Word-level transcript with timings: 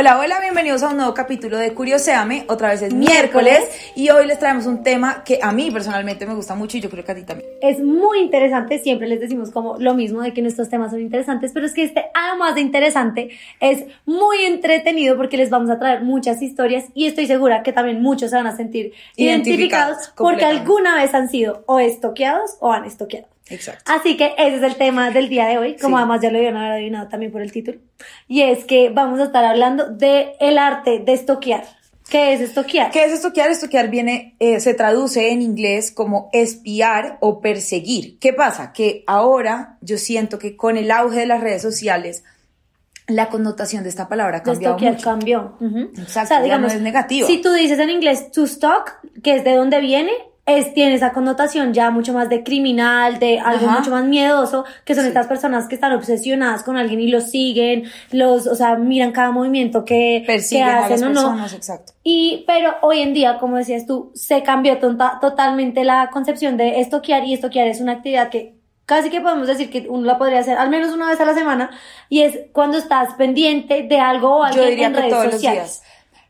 Hola, 0.00 0.20
hola, 0.20 0.38
bienvenidos 0.40 0.84
a 0.84 0.90
un 0.90 0.98
nuevo 0.98 1.12
capítulo 1.12 1.58
de 1.58 1.74
Curioseame. 1.74 2.44
Otra 2.46 2.68
vez 2.68 2.82
es 2.82 2.94
miércoles 2.94 3.68
y 3.96 4.10
hoy 4.10 4.28
les 4.28 4.38
traemos 4.38 4.64
un 4.66 4.84
tema 4.84 5.24
que 5.24 5.40
a 5.42 5.50
mí 5.50 5.72
personalmente 5.72 6.24
me 6.24 6.34
gusta 6.34 6.54
mucho 6.54 6.76
y 6.76 6.80
yo 6.80 6.88
creo 6.88 7.04
que 7.04 7.10
a 7.10 7.14
ti 7.16 7.24
también. 7.24 7.50
Es 7.60 7.80
muy 7.80 8.20
interesante, 8.20 8.78
siempre 8.78 9.08
les 9.08 9.18
decimos 9.18 9.50
como 9.50 9.76
lo 9.76 9.94
mismo 9.94 10.22
de 10.22 10.32
que 10.32 10.40
nuestros 10.40 10.68
temas 10.68 10.92
son 10.92 11.00
interesantes, 11.00 11.50
pero 11.52 11.66
es 11.66 11.74
que 11.74 11.82
este, 11.82 12.04
además 12.14 12.54
de 12.54 12.60
interesante, 12.60 13.30
es 13.58 13.86
muy 14.06 14.44
entretenido 14.44 15.16
porque 15.16 15.36
les 15.36 15.50
vamos 15.50 15.68
a 15.68 15.80
traer 15.80 16.02
muchas 16.02 16.42
historias 16.42 16.84
y 16.94 17.08
estoy 17.08 17.26
segura 17.26 17.64
que 17.64 17.72
también 17.72 18.00
muchos 18.00 18.30
se 18.30 18.36
van 18.36 18.46
a 18.46 18.56
sentir 18.56 18.92
Identificados 19.16 19.96
identificados 19.96 20.12
porque 20.16 20.44
alguna 20.44 20.94
vez 20.94 21.12
han 21.12 21.28
sido 21.28 21.64
o 21.66 21.80
estoqueados 21.80 22.56
o 22.60 22.72
han 22.72 22.84
estoqueado. 22.84 23.26
Exacto. 23.50 23.82
Así 23.92 24.16
que 24.16 24.34
ese 24.38 24.56
es 24.56 24.62
el 24.62 24.76
tema 24.76 25.10
del 25.10 25.28
día 25.28 25.46
de 25.46 25.58
hoy, 25.58 25.76
como 25.76 25.96
Sí. 25.96 26.00
además 26.02 26.20
ya 26.22 26.30
lo 26.30 26.38
habían 26.38 26.56
adivinado 26.56 27.08
también 27.08 27.32
por 27.32 27.40
el 27.42 27.50
título. 27.52 27.78
Y 28.26 28.42
es 28.42 28.64
que 28.64 28.90
vamos 28.90 29.18
a 29.20 29.24
estar 29.24 29.44
hablando 29.44 29.88
de 29.88 30.32
el 30.40 30.58
arte 30.58 30.98
de 31.04 31.12
estoquear. 31.12 31.64
¿Qué 32.10 32.32
es 32.32 32.40
estoquear? 32.40 32.90
¿Qué 32.90 33.04
es 33.04 33.12
estoquear? 33.12 33.50
Estoquear 33.50 33.88
viene, 33.90 34.34
eh, 34.38 34.60
se 34.60 34.72
traduce 34.72 35.30
en 35.30 35.42
inglés 35.42 35.90
como 35.92 36.30
espiar 36.32 37.18
o 37.20 37.40
perseguir. 37.40 38.18
¿Qué 38.18 38.32
pasa? 38.32 38.72
Que 38.72 39.04
ahora 39.06 39.76
yo 39.82 39.98
siento 39.98 40.38
que 40.38 40.56
con 40.56 40.78
el 40.78 40.90
auge 40.90 41.20
de 41.20 41.26
las 41.26 41.42
redes 41.42 41.60
sociales, 41.60 42.24
la 43.08 43.28
connotación 43.28 43.82
de 43.82 43.90
esta 43.90 44.08
palabra 44.08 44.38
ha 44.38 44.42
cambiado 44.42 44.78
mucho. 44.78 45.02
cambió. 45.04 45.56
Ujú. 45.60 45.90
Exacto, 45.98 46.46
ya 46.46 46.58
no 46.58 46.66
es 46.66 46.80
negativa. 46.80 47.26
Si 47.26 47.40
tú 47.42 47.52
dices 47.52 47.78
en 47.78 47.90
inglés 47.90 48.30
to 48.32 48.46
stalk, 48.46 49.00
que 49.22 49.36
es 49.36 49.44
de 49.44 49.54
dónde 49.54 49.80
viene, 49.80 50.12
es, 50.48 50.74
tiene 50.74 50.94
esa 50.94 51.12
connotación 51.12 51.72
ya 51.72 51.90
mucho 51.90 52.12
más 52.12 52.28
de 52.28 52.42
criminal, 52.42 53.18
de 53.20 53.38
algo 53.38 53.66
Ajá. 53.68 53.78
mucho 53.78 53.90
más 53.92 54.04
miedoso, 54.04 54.64
que 54.84 54.94
son 54.94 55.04
Sí. 55.04 55.08
estas 55.08 55.26
personas 55.28 55.68
que 55.68 55.74
están 55.76 55.92
obsesionadas 55.92 56.62
con 56.64 56.76
alguien 56.76 56.98
y 57.00 57.08
los 57.08 57.30
siguen, 57.30 57.84
los, 58.10 58.46
o 58.46 58.54
sea, 58.56 58.74
miran 58.76 59.12
cada 59.12 59.30
movimiento 59.30 59.84
que, 59.84 60.24
Persiguen 60.26 60.64
que 60.66 60.70
a 60.72 60.78
hacen 60.86 61.14
las 61.14 61.24
o 61.24 61.32
no. 61.36 61.46
exacto. 61.46 61.92
Y, 62.02 62.44
pero 62.46 62.74
hoy 62.82 63.00
en 63.00 63.14
día, 63.14 63.38
como 63.38 63.56
decías 63.58 63.86
tú, 63.86 64.10
se 64.14 64.42
cambió 64.42 64.78
tonta- 64.78 65.18
totalmente 65.20 65.84
la 65.84 66.10
concepción 66.10 66.56
de 66.56 66.80
estoquear 66.80 67.24
y 67.24 67.34
estoquear 67.34 67.68
es 67.68 67.80
una 67.80 67.92
actividad 67.92 68.30
que 68.30 68.56
casi 68.86 69.10
que 69.10 69.20
podemos 69.20 69.46
decir 69.46 69.68
que 69.68 69.86
uno 69.90 70.06
la 70.06 70.16
podría 70.16 70.38
hacer 70.38 70.56
al 70.56 70.70
menos 70.70 70.94
una 70.94 71.08
vez 71.08 71.20
a 71.20 71.26
la 71.26 71.34
semana 71.34 71.68
y 72.08 72.22
es 72.22 72.38
cuando 72.52 72.78
estás 72.78 73.12
pendiente 73.16 73.82
de 73.82 73.98
algo 74.00 74.36
o 74.38 74.42
alguien 74.44 74.64
Yo 74.64 74.70
diría 74.70 74.86
en 74.86 74.92
que 74.94 74.98
redes 75.00 75.12
todos 75.12 75.24
los 75.26 75.34
sociales. 75.34 75.62
días. 75.62 75.82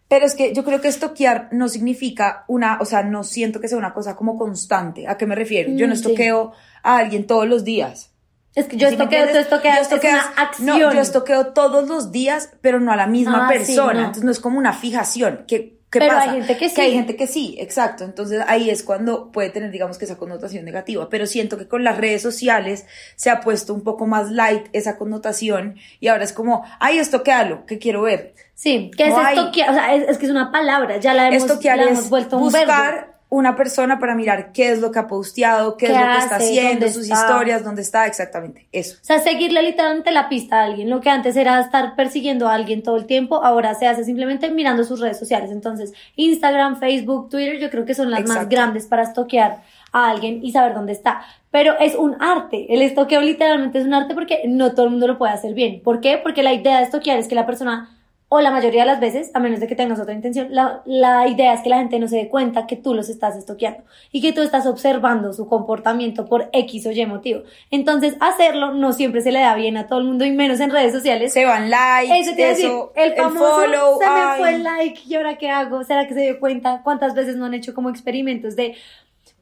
Pero 0.09 0.25
es 0.25 0.35
que 0.35 0.55
yo 0.55 0.65
creo 0.65 0.81
que 0.81 0.89
estoquear 0.89 1.49
no 1.53 1.69
significa 1.69 2.45
una, 2.49 2.79
o 2.81 2.85
sea, 2.87 3.03
no 3.03 3.25
siento 3.25 3.61
que 3.61 3.69
sea 3.69 3.77
una 3.79 3.93
cosa 3.93 4.17
como 4.17 4.39
constante. 4.39 5.07
¿A 5.07 5.17
qué 5.19 5.27
me 5.27 5.35
refiero? 5.35 5.71
yo 5.73 5.87
no 5.87 5.93
Mm, 5.93 5.97
sí. 5.97 6.03
estoqueo 6.03 6.53
a 6.83 6.97
alguien 6.97 7.27
todos 7.27 7.47
los 7.47 7.63
días. 7.65 8.11
Es 8.55 8.67
que 8.67 8.77
yo 8.79 8.89
¿Sí 8.89 8.97
me 8.97 9.05
estoqueo, 9.05 9.29
tú 9.31 9.37
estoqueas, 9.39 9.91
Yo 9.91 9.97
es 9.97 10.03
una 10.05 10.21
acción. 10.37 10.67
No, 10.81 10.93
yo 10.95 11.01
estoqueo 11.01 11.47
todos 11.53 11.87
los 11.87 12.11
días, 12.11 12.51
pero 12.63 12.81
no 12.81 12.91
a 12.91 12.97
la 12.97 13.07
misma 13.07 13.47
Ah, 13.47 13.53
sí, 13.53 13.59
persona. 13.59 13.93
no. 13.93 13.99
Entonces 14.01 14.25
no 14.25 14.31
es 14.33 14.41
como 14.41 14.59
una 14.59 14.73
fijación. 14.73 15.45
¿Qué, 15.47 15.78
qué 15.91 15.99
Pero 16.01 16.13
hay 16.13 16.19
pasa? 16.19 16.33
gente 16.33 16.57
que 16.57 16.65
hay 16.67 16.71
sí. 16.71 16.91
gente 16.93 17.17
que 17.17 17.27
sí, 17.27 17.57
exacto. 17.59 18.05
Entonces 18.05 18.43
ahí 18.47 18.71
es 18.71 18.83
cuando 18.83 19.31
puede 19.33 19.51
tener, 19.51 19.71
digamos 19.71 19.99
que 19.99 20.05
esa 20.05 20.17
connotación 20.17 20.65
negativa. 20.65 21.09
Pero 21.09 21.27
siento 21.27 21.59
que 21.59 21.67
con 21.69 21.85
las 21.85 21.99
redes 21.99 22.23
sociales 22.23 22.87
se 23.17 23.31
ha 23.31 23.41
puesto 23.41 23.75
un 23.75 23.83
poco 23.83 24.07
más 24.07 24.31
light 24.31 24.67
esa 24.73 24.97
connotación 24.99 25.77
y 26.01 26.09
ahora 26.09 26.25
es 26.25 26.33
como, 26.33 26.65
ay, 26.81 26.99
estoquealo, 26.99 27.67
que 27.67 27.79
quiero 27.79 28.03
ver. 28.03 28.35
Sí, 28.55 28.91
que 28.97 29.05
es 29.05 29.11
No 29.11 29.19
hay. 29.19 29.37
estoquear, 29.39 29.71
o 29.71 29.75
sea, 29.75 29.95
es, 29.95 30.09
es 30.09 30.19
que 30.19 30.27
es 30.27 30.33
una 30.33 30.51
palabra, 30.51 30.97
ya 30.99 31.15
la 31.15 31.29
hemos, 31.29 31.63
la 31.65 31.83
hemos 31.85 32.09
vuelto 32.11 32.37
un 32.37 32.45
buscar 32.45 32.95
verbo. 32.95 33.18
Una 33.31 33.57
persona 33.57 33.99
para 33.99 34.15
mirar 34.15 34.53
qué 34.53 34.71
es 34.71 34.81
lo 34.81 34.91
que 34.91 34.99
ha 35.01 35.07
posteado, 35.07 35.77
qué, 35.77 35.87
¿Qué 35.87 35.93
es 35.93 35.99
lo 35.99 36.07
que 36.07 36.19
está 36.19 36.37
hace? 36.37 36.45
haciendo, 36.47 36.71
¿Dónde 36.71 36.93
sus 36.93 37.03
está? 37.03 37.15
historias, 37.15 37.65
dónde 37.65 37.83
está, 37.83 38.07
exactamente. 38.07 38.67
Eso. 38.73 38.97
O 39.01 39.05
sea, 39.05 39.19
seguirle 39.19 39.63
literalmente 39.63 40.11
la 40.13 40.29
pista 40.29 40.61
a 40.61 40.65
alguien. 40.65 40.89
Lo 40.89 41.01
que 41.01 41.11
antes 41.11 41.37
era 41.37 41.61
estar 41.61 41.95
persiguiendo 41.95 42.49
a 42.49 42.55
alguien 42.55 42.83
todo 42.83 42.97
el 42.97 43.07
tiempo, 43.07 43.45
ahora 43.45 43.75
se 43.75 43.87
hace 43.87 44.05
simplemente 44.05 44.51
mirando 44.51 44.83
sus 44.85 45.01
redes 45.01 45.19
sociales. 45.19 45.51
Entonces, 45.51 45.93
Instagram, 46.17 46.79
Facebook, 46.81 47.29
Twitter, 47.29 47.59
yo 47.59 47.71
creo 47.71 47.85
que 47.85 47.95
son 47.95 48.11
las 48.11 48.27
más 48.27 48.49
grandes 48.49 48.87
para 48.87 49.03
estoquear 49.03 49.63
a 49.93 50.11
alguien 50.11 50.45
y 50.45 50.53
saber 50.53 50.75
dónde 50.75 50.93
está. 50.93 51.23
Pero 51.51 51.79
es 51.81 51.95
un 51.95 52.17
arte. 52.21 52.67
El 52.73 52.83
estoqueo 52.83 53.21
literalmente 53.21 53.79
es 53.79 53.87
un 53.87 53.95
arte 53.95 54.15
porque 54.15 54.43
no 54.47 54.73
todo 54.75 54.87
el 54.87 54.91
mundo 54.91 55.07
lo 55.07 55.19
puede 55.19 55.33
hacer 55.33 55.55
bien. 55.55 55.83
¿Por 55.83 56.01
qué? 56.01 56.19
Porque 56.19 56.43
la 56.43 56.53
idea 56.53 56.79
de 56.79 56.85
estoquear 56.85 57.19
es 57.19 57.29
que 57.29 57.35
la 57.35 57.47
persona, 57.47 57.98
o 58.31 58.43
la 58.43 58.51
mayoría 58.51 58.83
de 58.83 58.87
las 58.87 59.01
veces, 59.01 59.31
a 59.33 59.41
menos 59.41 59.59
de 59.59 59.67
que 59.67 59.75
tengas 59.75 59.99
otra 59.99 60.13
intención, 60.13 60.49
la, 60.51 60.83
la 60.85 61.27
idea 61.29 61.55
es 61.55 61.63
que 61.63 61.71
la 61.71 61.79
gente 61.79 61.99
no 61.99 62.09
se 62.09 62.17
dé 62.17 62.29
cuenta 62.29 62.67
que 62.67 62.77
tú 62.77 62.93
los 62.93 63.09
estás 63.09 63.37
estoqueando 63.37 63.85
y 64.13 64.21
que 64.21 64.35
tú 64.35 64.43
estás 64.43 64.67
observando 64.67 65.33
su 65.33 65.49
comportamiento 65.49 66.27
por 66.27 66.51
X 66.53 66.87
o 66.87 66.91
Y 66.91 67.07
motivo. 67.07 67.43
Entonces, 67.71 68.17
hacerlo 68.21 68.75
no 68.75 68.93
siempre 68.93 69.23
se 69.23 69.33
le 69.33 69.41
da 69.41 69.55
bien 69.55 69.79
a 69.79 69.87
todo 69.87 70.01
el 70.01 70.05
mundo 70.05 70.27
y 70.27 70.33
menos 70.33 70.61
en 70.61 70.71
redes 70.71 70.93
sociales. 70.93 71.33
Se 71.33 71.47
van 71.47 71.71
likes, 71.71 72.19
Eso 72.19 72.35
te 72.37 72.47
decir, 72.47 72.71
el 72.97 73.15
famoso 73.15 73.51
follow, 73.51 73.99
se 73.99 74.05
me 74.05 74.21
ay. 74.21 74.39
fue 74.41 74.55
el 74.57 74.63
like 74.63 75.01
y 75.07 75.15
ahora 75.15 75.39
qué 75.39 75.49
hago, 75.49 75.83
¿será 75.85 76.07
que 76.07 76.13
se 76.13 76.21
dio 76.21 76.39
cuenta? 76.39 76.83
¿Cuántas 76.85 77.15
veces 77.15 77.37
no 77.37 77.47
han 77.47 77.55
hecho 77.55 77.73
como 77.73 77.89
experimentos 77.89 78.57
de 78.57 78.77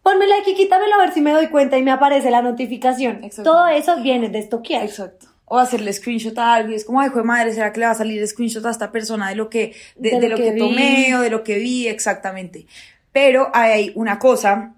ponme 0.05 0.29
like 0.29 0.49
y 0.49 0.55
quítamelo 0.55 0.95
a 0.95 0.99
ver 0.99 1.13
si 1.13 1.21
me 1.21 1.33
doy 1.33 1.49
cuenta 1.49 1.77
y 1.77 1.83
me 1.83 1.91
aparece 1.91 2.31
la 2.31 2.41
notificación? 2.41 3.25
Exacto. 3.25 3.51
Todo 3.51 3.67
eso 3.67 3.97
viene 4.01 4.29
de 4.29 4.39
estoquear. 4.39 4.85
Exacto. 4.85 5.27
O 5.47 5.59
hacerle 5.59 5.93
screenshot 5.93 6.37
a 6.39 6.55
algo 6.55 6.73
y 6.73 6.75
es 6.75 6.85
como, 6.85 7.01
ay, 7.01 7.09
hijo 7.09 7.19
de 7.19 7.25
madre, 7.25 7.55
¿será 7.55 7.73
que 7.73 7.81
le 7.81 7.87
va 7.87 7.93
a 7.93 7.95
salir 7.95 8.27
screenshot 8.27 8.67
a 8.67 8.71
esta 8.71 8.91
persona 8.91 9.29
de 9.29 9.37
lo 9.37 9.49
que, 9.49 9.75
de, 9.95 10.11
De 10.11 10.21
de 10.21 10.29
lo 10.29 10.37
que 10.37 10.53
que, 10.53 10.59
tomé 10.59 11.15
o 11.15 11.21
de 11.21 11.31
lo 11.31 11.45
que 11.45 11.59
vi? 11.59 11.87
Exactamente. 11.87 12.67
Pero 13.13 13.51
hay 13.55 13.93
una 13.95 14.19
cosa 14.19 14.75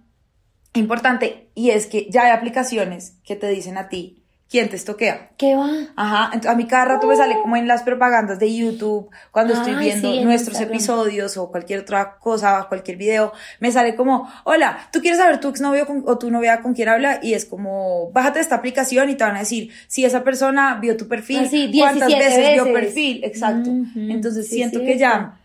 importante 0.74 1.48
y 1.54 1.70
es 1.70 1.86
que 1.86 2.08
ya 2.10 2.24
hay 2.24 2.30
aplicaciones 2.32 3.14
que 3.24 3.34
te 3.34 3.48
dicen 3.48 3.78
a 3.78 3.88
ti 3.88 4.17
quién 4.50 4.68
te 4.70 4.76
estoquea. 4.76 5.30
¿Qué 5.36 5.54
va? 5.54 5.68
Ajá, 5.94 6.30
ent- 6.34 6.46
a 6.46 6.54
mí 6.54 6.66
cada 6.66 6.86
rato 6.86 7.06
me 7.06 7.16
sale 7.16 7.34
como 7.42 7.56
en 7.56 7.68
las 7.68 7.82
propagandas 7.82 8.38
de 8.38 8.54
YouTube, 8.56 9.10
cuando 9.30 9.52
estoy 9.52 9.74
viendo 9.76 10.10
sí, 10.12 10.24
nuestros 10.24 10.58
episodios 10.60 11.36
o 11.36 11.50
cualquier 11.50 11.80
otra 11.80 12.16
cosa, 12.18 12.64
cualquier 12.68 12.96
video, 12.96 13.32
me 13.60 13.70
sale 13.70 13.94
como, 13.94 14.26
hola, 14.44 14.88
¿tú 14.90 15.00
quieres 15.00 15.18
saber 15.20 15.38
tu 15.40 15.48
exnovio 15.48 15.86
con- 15.86 16.02
o 16.06 16.16
tu 16.16 16.30
novia 16.30 16.62
con 16.62 16.72
quién 16.72 16.88
habla? 16.88 17.20
Y 17.22 17.34
es 17.34 17.44
como, 17.44 18.10
bájate 18.12 18.40
esta 18.40 18.54
aplicación 18.54 19.10
y 19.10 19.16
te 19.16 19.24
van 19.24 19.36
a 19.36 19.40
decir 19.40 19.70
si 19.86 20.04
esa 20.06 20.24
persona 20.24 20.76
vio 20.80 20.96
tu 20.96 21.08
perfil, 21.08 21.40
Ah, 21.44 21.48
sí, 21.50 21.70
cuántas 21.78 22.08
17 22.08 22.24
veces, 22.38 22.54
vio 22.54 22.64
veces. 22.64 22.80
perfil, 22.84 23.24
exacto. 23.24 23.70
Entonces 23.96 24.48
sí, 24.48 24.54
siento 24.56 24.80
que 24.80 24.96
ya 24.96 25.38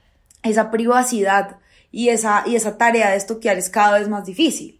esa 0.44 0.72
privacidad 0.72 1.58
y 1.92 2.09
esa, 2.09 2.44
y 2.46 2.56
esa 2.56 2.78
tarea 2.78 3.09
de 3.12 3.18
estoquear 3.18 3.58
es 3.58 3.69
cada 3.69 4.00
vez 4.00 4.08
más 4.08 4.25
difícil. 4.25 4.80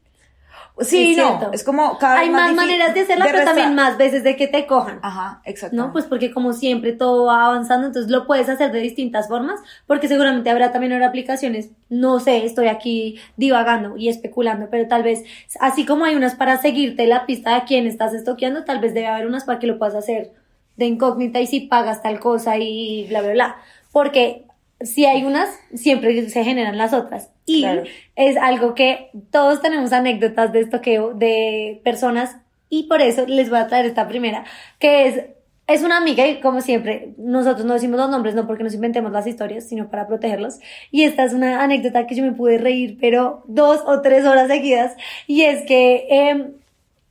Sí, 0.82 1.12
Es 1.12 1.18
no, 1.18 1.38
cierto. 1.38 1.54
es 1.54 1.64
como 1.64 2.00
cada 2.00 2.16
vez 2.16 2.24
Hay 2.24 2.30
más 2.32 2.54
maneras 2.54 2.96
de 2.96 3.02
hacerla, 3.02 3.26
pero 3.26 3.44
también 3.46 3.76
más 3.76 3.96
veces 3.98 4.24
de 4.24 4.36
que 4.36 4.48
te 4.48 4.66
cojan. 4.66 5.00
Ajá, 5.04 5.40
exacto. 5.46 5.76
¿no? 5.76 5.92
Pues 5.94 6.06
porque 6.06 6.32
como 6.32 6.52
siempre 6.54 6.94
todo 6.94 7.26
va 7.26 7.46
avanzando, 7.46 7.86
entonces 7.86 8.12
lo 8.12 8.26
puedes 8.26 8.50
hacer 8.50 8.72
de 8.72 8.80
distintas 8.80 9.28
formas, 9.28 9.60
porque 9.86 10.08
seguramente 10.08 10.50
habrá 10.50 10.72
también 10.72 10.94
ahora 10.94 11.08
aplicaciones, 11.08 11.70
no 11.90 12.20
sé, 12.20 12.44
estoy 12.46 12.68
aquí 12.70 13.20
divagando 13.38 13.98
y 13.98 14.10
especulando, 14.10 14.68
pero 14.72 14.88
tal 14.88 15.04
vez, 15.04 15.24
así 15.60 15.86
como 15.86 16.06
hay 16.06 16.16
unas 16.16 16.34
para 16.34 16.58
seguirte 16.58 17.06
la 17.06 17.28
pista 17.28 17.54
de 17.54 17.66
quién 17.66 17.86
estás 17.86 18.14
estoqueando, 18.14 18.64
tal 18.64 18.80
vez 18.80 18.96
debe 18.96 19.08
haber 19.08 19.28
unas 19.28 19.44
para 19.46 19.60
que 19.60 19.68
lo 19.68 19.78
puedas 19.78 19.94
hacer 19.96 20.32
de 20.76 20.86
incógnita 20.86 21.40
y 21.40 21.46
si 21.46 21.62
pagas 21.62 22.02
tal 22.02 22.20
cosa 22.20 22.58
y 22.58 23.06
bla, 23.10 23.22
bla, 23.22 23.32
bla. 23.34 23.56
Porque 23.92 24.46
si 24.84 25.06
hay 25.06 25.24
unas, 25.24 25.50
siempre 25.74 26.30
se 26.30 26.44
generan 26.44 26.78
las 26.78 26.94
otras. 26.94 27.30
Y 27.46 27.62
Claro. 27.62 27.84
es 28.16 28.38
algo 28.38 28.76
que 28.76 29.10
todos 29.32 29.62
tenemos 29.62 29.92
anécdotas 29.94 30.52
de 30.54 30.62
estoqueo 30.62 31.14
de 31.14 31.82
personas 31.84 32.38
y 32.70 32.84
por 32.84 33.02
eso 33.02 33.26
les 33.28 33.50
voy 33.50 33.60
a 33.60 33.68
traer 33.68 33.86
esta 33.86 34.08
primera, 34.08 34.46
que 34.80 35.08
es, 35.08 35.26
es 35.68 35.84
una 35.84 35.98
amiga 35.98 36.26
y 36.28 36.40
como 36.40 36.62
siempre, 36.62 37.14
nosotros 37.18 37.66
no 37.66 37.74
decimos 37.76 38.00
los 38.00 38.10
nombres, 38.10 38.36
no 38.36 38.48
porque 38.48 38.64
nos 38.64 38.74
inventemos 38.74 39.12
las 39.12 39.28
historias, 39.28 39.68
sino 39.68 39.90
para 39.90 40.08
protegerlos. 40.08 40.60
Y 40.92 41.04
esta 41.04 41.24
es 41.24 41.34
una 41.34 41.64
anécdota 41.64 42.08
que 42.08 42.16
yo 42.16 42.24
me 42.24 42.32
pude 42.32 42.58
reír, 42.58 42.98
pero 43.00 43.44
dos 43.48 43.82
o 43.86 44.02
tres 44.02 44.26
horas 44.26 44.48
seguidas. 44.48 44.96
Y 45.28 45.44
es 45.44 45.66
que 45.66 46.08
em, 46.10 46.54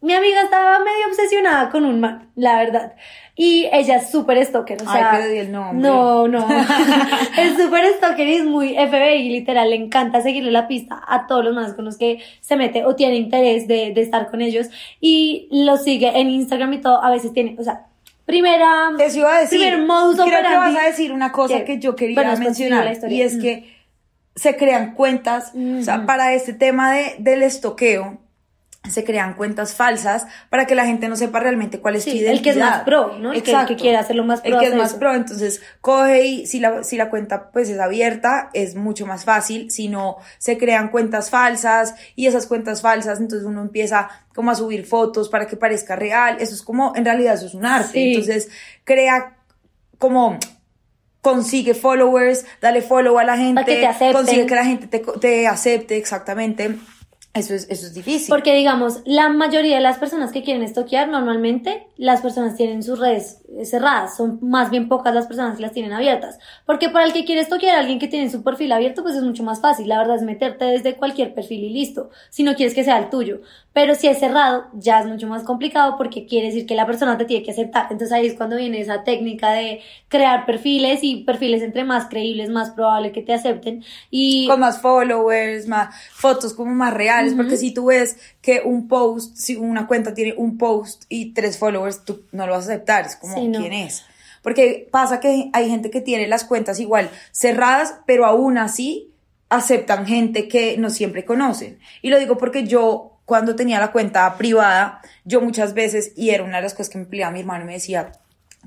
mi 0.00 0.14
amiga 0.14 0.42
estaba 0.42 0.80
medio 0.80 1.06
obsesionada 1.08 1.70
con 1.70 1.84
un 1.84 2.00
man, 2.00 2.28
la 2.34 2.56
verdad. 2.56 2.94
Y 3.44 3.68
ella 3.72 3.96
es 3.96 4.10
súper 4.10 4.44
stalker, 4.44 4.78
o 4.82 4.84
Ay, 4.88 4.98
sea. 5.00 5.10
pero 5.12 5.28
di 5.28 5.38
el 5.38 5.50
nombre. 5.50 5.88
No, 5.88 6.28
no. 6.28 6.46
es 7.38 7.60
súper 7.60 7.84
stalker 7.96 8.28
y 8.28 8.34
es 8.34 8.44
muy 8.44 8.74
FBI, 8.74 9.30
literal. 9.30 9.70
Le 9.70 9.76
encanta 9.76 10.20
seguirle 10.20 10.52
la 10.52 10.68
pista 10.68 11.02
a 11.08 11.26
todos 11.26 11.44
los 11.44 11.52
más 11.54 11.74
con 11.74 11.84
los 11.84 11.96
que 11.98 12.18
se 12.40 12.54
mete 12.56 12.84
o 12.84 12.94
tiene 12.94 13.16
interés 13.16 13.66
de, 13.66 13.92
de 13.92 14.00
estar 14.00 14.30
con 14.30 14.42
ellos. 14.42 14.68
Y 15.00 15.48
lo 15.50 15.76
sigue 15.76 16.12
en 16.20 16.30
Instagram 16.30 16.72
y 16.74 16.80
todo. 16.80 17.02
A 17.02 17.10
veces 17.10 17.32
tiene, 17.32 17.56
o 17.58 17.64
sea, 17.64 17.86
primera. 18.26 18.90
Eso 19.00 19.18
iba 19.18 19.34
a 19.34 19.40
decir. 19.40 19.58
Primer 19.58 19.82
modus 19.86 20.20
Creo 20.24 20.26
que 20.42 20.56
vas 20.56 20.76
a 20.76 20.86
decir 20.86 21.10
una 21.12 21.32
cosa 21.32 21.64
que 21.64 21.78
yo 21.80 21.96
quería 21.96 22.36
mencionar. 22.36 22.96
Y 23.10 23.22
es 23.22 23.38
Mm. 23.38 23.40
que 23.40 23.76
se 24.36 24.56
crean 24.56 24.94
cuentas, 24.94 25.52
o 25.54 25.82
sea, 25.82 25.96
Ujú. 25.98 26.06
para 26.06 26.32
este 26.32 26.52
tema 26.54 26.92
de, 26.92 27.16
del 27.18 27.42
estoqueo, 27.42 28.18
se 28.90 29.04
crean 29.04 29.34
cuentas 29.34 29.74
falsas 29.74 30.26
para 30.50 30.66
que 30.66 30.74
la 30.74 30.84
gente 30.84 31.08
no 31.08 31.14
sepa 31.14 31.38
realmente 31.38 31.78
cuál 31.78 31.94
es 31.94 32.04
tu 32.04 32.10
Sí, 32.10 32.18
identidad. 32.18 32.32
el 32.36 32.42
que 32.42 32.50
es 32.50 32.56
más 32.56 32.80
pro, 32.82 33.16
¿no? 33.18 33.32
El 33.32 33.42
que- 33.42 33.52
el 33.52 33.66
que 33.66 33.76
quiere 33.76 33.96
hacerlo 33.96 34.24
más 34.24 34.40
pro 34.40 34.54
El 34.54 34.58
que 34.58 34.66
es 34.66 34.74
más 34.74 34.90
eso. 34.90 34.98
pro, 34.98 35.14
entonces 35.14 35.62
coge 35.80 36.24
y 36.26 36.46
si 36.46 36.58
la, 36.58 36.82
si 36.82 36.96
la 36.96 37.08
cuenta 37.08 37.50
pues 37.52 37.68
es 37.68 37.78
abierta, 37.78 38.50
es 38.54 38.74
mucho 38.74 39.06
más 39.06 39.24
fácil, 39.24 39.70
si 39.70 39.88
no 39.88 40.16
se 40.38 40.58
crean 40.58 40.88
cuentas 40.88 41.30
falsas 41.30 41.94
y 42.16 42.26
esas 42.26 42.46
cuentas 42.46 42.82
falsas, 42.82 43.20
entonces 43.20 43.46
uno 43.46 43.62
empieza 43.62 44.08
como 44.34 44.50
a 44.50 44.56
subir 44.56 44.84
fotos 44.84 45.28
para 45.28 45.46
que 45.46 45.56
parezca 45.56 45.94
real, 45.94 46.38
eso 46.40 46.52
es 46.54 46.62
como, 46.62 46.92
en 46.96 47.04
realidad 47.04 47.34
eso 47.34 47.46
es 47.46 47.54
un 47.54 47.64
arte, 47.64 47.92
Sí. 47.92 48.12
entonces 48.14 48.48
crea 48.82 49.36
como 49.98 50.38
consigue 51.20 51.74
followers, 51.74 52.44
dale 52.60 52.82
follow 52.82 53.16
a 53.18 53.22
la 53.24 53.36
gente, 53.36 53.64
que 53.64 53.76
te 53.98 54.12
consigue 54.12 54.44
que 54.46 54.54
la 54.56 54.64
gente 54.64 54.86
te, 54.88 54.98
te 55.20 55.46
acepte 55.46 55.96
exactamente. 55.96 56.76
Eso 57.34 57.54
es, 57.54 57.66
eso 57.70 57.86
es 57.86 57.94
difícil. 57.94 58.28
Porque 58.28 58.54
digamos, 58.54 59.00
la 59.06 59.30
mayoría 59.30 59.76
de 59.76 59.80
las 59.80 59.96
personas 59.96 60.32
que 60.32 60.42
quieren 60.42 60.62
estoquear, 60.62 61.08
normalmente 61.08 61.86
las 61.96 62.20
personas 62.20 62.56
tienen 62.56 62.82
sus 62.82 62.98
redes 62.98 63.40
eh, 63.56 63.64
cerradas, 63.64 64.18
son 64.18 64.38
más 64.42 64.70
bien 64.70 64.86
pocas 64.86 65.14
las 65.14 65.26
personas 65.26 65.56
que 65.56 65.62
las 65.62 65.72
tienen 65.72 65.94
abiertas. 65.94 66.38
Porque 66.66 66.90
para 66.90 67.06
el 67.06 67.14
que 67.14 67.24
quiere 67.24 67.40
estoquear 67.40 67.76
a 67.76 67.80
alguien 67.80 67.98
que 67.98 68.08
tiene 68.08 68.28
su 68.28 68.42
perfil 68.42 68.70
abierto, 68.72 69.02
pues 69.02 69.16
es 69.16 69.22
mucho 69.22 69.44
más 69.44 69.62
fácil. 69.62 69.88
La 69.88 69.98
verdad 69.98 70.16
es 70.16 70.22
meterte 70.22 70.66
desde 70.66 70.96
cualquier 70.96 71.32
perfil 71.32 71.64
y 71.64 71.70
listo, 71.70 72.10
si 72.28 72.42
no 72.42 72.54
quieres 72.54 72.74
que 72.74 72.84
sea 72.84 72.98
el 72.98 73.08
tuyo. 73.08 73.40
Pero 73.72 73.94
si 73.94 74.08
es 74.08 74.18
cerrado, 74.18 74.66
ya 74.74 75.00
es 75.00 75.06
mucho 75.06 75.26
más 75.26 75.44
complicado 75.44 75.96
porque 75.96 76.26
quiere 76.26 76.48
decir 76.48 76.66
que 76.66 76.74
la 76.74 76.84
persona 76.84 77.16
te 77.16 77.24
tiene 77.24 77.42
que 77.42 77.52
aceptar. 77.52 77.84
Entonces 77.84 78.12
ahí 78.12 78.26
es 78.26 78.34
cuando 78.34 78.56
viene 78.56 78.78
esa 78.78 79.04
técnica 79.04 79.52
de 79.52 79.80
crear 80.08 80.44
perfiles 80.44 81.00
y 81.02 81.24
perfiles 81.24 81.62
entre 81.62 81.84
más 81.84 82.08
creíbles, 82.10 82.50
más 82.50 82.70
probable 82.70 83.12
que 83.12 83.22
te 83.22 83.32
acepten. 83.32 83.82
Y 84.10 84.46
con 84.46 84.60
más 84.60 84.82
followers, 84.82 85.66
más 85.66 85.94
fotos 86.12 86.52
como 86.52 86.74
más 86.74 86.92
reales, 86.92 87.21
porque 87.36 87.56
si 87.56 87.72
tú 87.72 87.86
ves 87.86 88.16
que 88.40 88.62
un 88.64 88.88
post, 88.88 89.36
si 89.36 89.56
una 89.56 89.86
cuenta 89.86 90.14
tiene 90.14 90.34
un 90.36 90.58
post 90.58 91.04
y 91.08 91.32
tres 91.32 91.58
followers, 91.58 92.04
tú 92.04 92.22
no 92.32 92.46
lo 92.46 92.52
vas 92.52 92.68
a 92.68 92.72
aceptar, 92.72 93.06
es 93.06 93.16
como, 93.16 93.36
Sí, 93.36 93.48
no. 93.48 93.60
¿quién 93.60 93.72
es? 93.72 94.04
Porque 94.42 94.88
pasa 94.90 95.20
que 95.20 95.50
hay 95.52 95.68
gente 95.68 95.90
que 95.90 96.00
tiene 96.00 96.26
las 96.26 96.44
cuentas 96.44 96.80
igual 96.80 97.10
cerradas, 97.30 97.94
pero 98.06 98.26
aún 98.26 98.58
así 98.58 99.12
aceptan 99.48 100.06
gente 100.06 100.48
que 100.48 100.76
no 100.78 100.90
siempre 100.90 101.24
conocen. 101.24 101.78
Y 102.02 102.10
lo 102.10 102.18
digo 102.18 102.36
porque 102.38 102.64
yo, 102.64 103.18
cuando 103.24 103.54
tenía 103.54 103.78
la 103.78 103.92
cuenta 103.92 104.36
privada, 104.36 105.00
yo 105.24 105.40
muchas 105.40 105.74
veces, 105.74 106.12
y 106.16 106.30
era 106.30 106.42
una 106.42 106.56
de 106.56 106.62
las 106.64 106.74
cosas 106.74 106.88
que 106.88 106.98
me 106.98 107.04
peleaba 107.04 107.32
mi 107.32 107.40
hermano, 107.40 107.64
me 107.64 107.74
decía, 107.74 108.12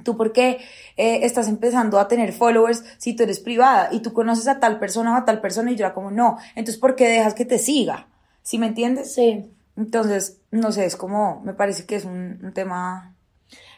¿Tú 0.03 0.17
por 0.17 0.33
qué 0.33 0.59
eh, 0.97 1.19
estás 1.23 1.47
empezando 1.47 1.99
a 1.99 2.07
tener 2.07 2.33
followers 2.33 2.83
si 2.97 3.15
tú 3.15 3.23
eres 3.23 3.39
privada 3.39 3.89
y 3.91 4.01
tú 4.01 4.13
conoces 4.13 4.47
a 4.47 4.59
tal 4.59 4.77
persona 4.77 5.13
o 5.13 5.15
a 5.15 5.25
tal 5.25 5.39
persona? 5.39 5.71
Y 5.71 5.75
yo 5.75 5.85
era 5.85 5.93
como, 5.93 6.11
no. 6.11 6.37
Entonces, 6.55 6.79
¿por 6.79 6.95
qué 6.95 7.07
dejas 7.07 7.33
que 7.33 7.45
te 7.45 7.57
siga? 7.57 8.07
¿Sí 8.45 8.59
me 8.59 8.67
entiendes? 8.67 9.13
sí. 9.13 9.51
Entonces, 9.77 10.39
no 10.51 10.71
sé, 10.71 10.85
es 10.85 10.95
como, 10.95 11.41
me 11.43 11.53
parece 11.53 11.85
que 11.85 11.97
es 11.97 12.05
un, 12.05 12.39
un 12.41 12.53
tema 12.53 13.13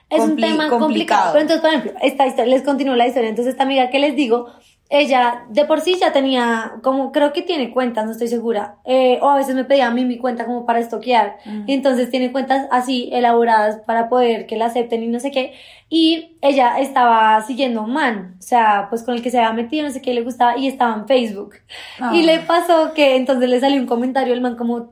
Es 0.10 0.20
un 0.20 0.36
tema 0.36 0.70
complicado. 0.70 1.34
Pero 1.34 1.42
entonces, 1.42 1.62
por 1.62 1.72
ejemplo, 1.72 2.00
esta 2.04 2.28
historia, 2.28 2.54
les 2.54 2.62
continúo 2.62 2.96
la 2.96 3.08
historia. 3.08 3.30
Entonces, 3.30 3.54
esta 3.54 3.64
amiga 3.64 3.90
que 3.90 3.98
les 3.98 4.16
digo, 4.16 4.46
ella 4.90 5.46
de 5.50 5.66
por 5.66 5.82
sí 5.82 5.98
ya 6.00 6.14
tenía, 6.14 6.76
como 6.82 7.12
creo 7.12 7.34
que 7.34 7.42
tiene 7.42 7.72
cuentas, 7.72 8.06
no 8.06 8.12
estoy 8.12 8.30
segura. 8.30 8.78
Eh, 8.86 9.20
o 9.22 9.30
a 9.30 9.36
veces 9.36 9.54
me 9.54 9.66
pedía 9.66 9.88
a 9.88 9.92
mí 9.92 10.06
mi 10.06 10.18
cuenta 10.18 10.46
como 10.46 10.66
para 10.66 10.80
estoquear. 10.80 11.38
Y 11.66 11.74
entonces 11.74 12.10
tiene 12.10 12.32
cuentas 12.32 12.68
así 12.72 13.10
elaboradas 13.12 13.82
para 13.86 14.08
poder 14.08 14.46
que 14.46 14.56
la 14.56 14.68
acepten 14.68 15.04
y 15.04 15.08
no 15.08 15.20
sé 15.20 15.32
qué. 15.32 15.54
Y 15.90 16.38
ella 16.42 16.80
estaba 16.80 17.42
siguiendo 17.42 17.82
a 17.82 17.84
un 17.84 17.94
man, 17.94 18.36
o 18.40 18.42
sea, 18.42 18.88
pues 18.90 19.04
con 19.04 19.16
el 19.16 19.22
que 19.22 19.30
se 19.30 19.40
había 19.40 19.54
metido, 19.54 19.86
no 19.86 19.92
sé 19.92 20.02
qué 20.02 20.14
le 20.14 20.22
gustaba, 20.22 20.58
y 20.58 20.68
estaba 20.68 20.96
en 20.96 21.08
Facebook. 21.08 21.56
Ah. 22.00 22.12
Y 22.14 22.24
le 22.24 22.40
pasó 22.40 22.94
que 22.94 23.16
entonces 23.16 23.50
le 23.50 23.60
salió 23.60 23.80
un 23.80 23.88
comentario, 23.88 24.34
el 24.34 24.42
man 24.42 24.56
como, 24.56 24.92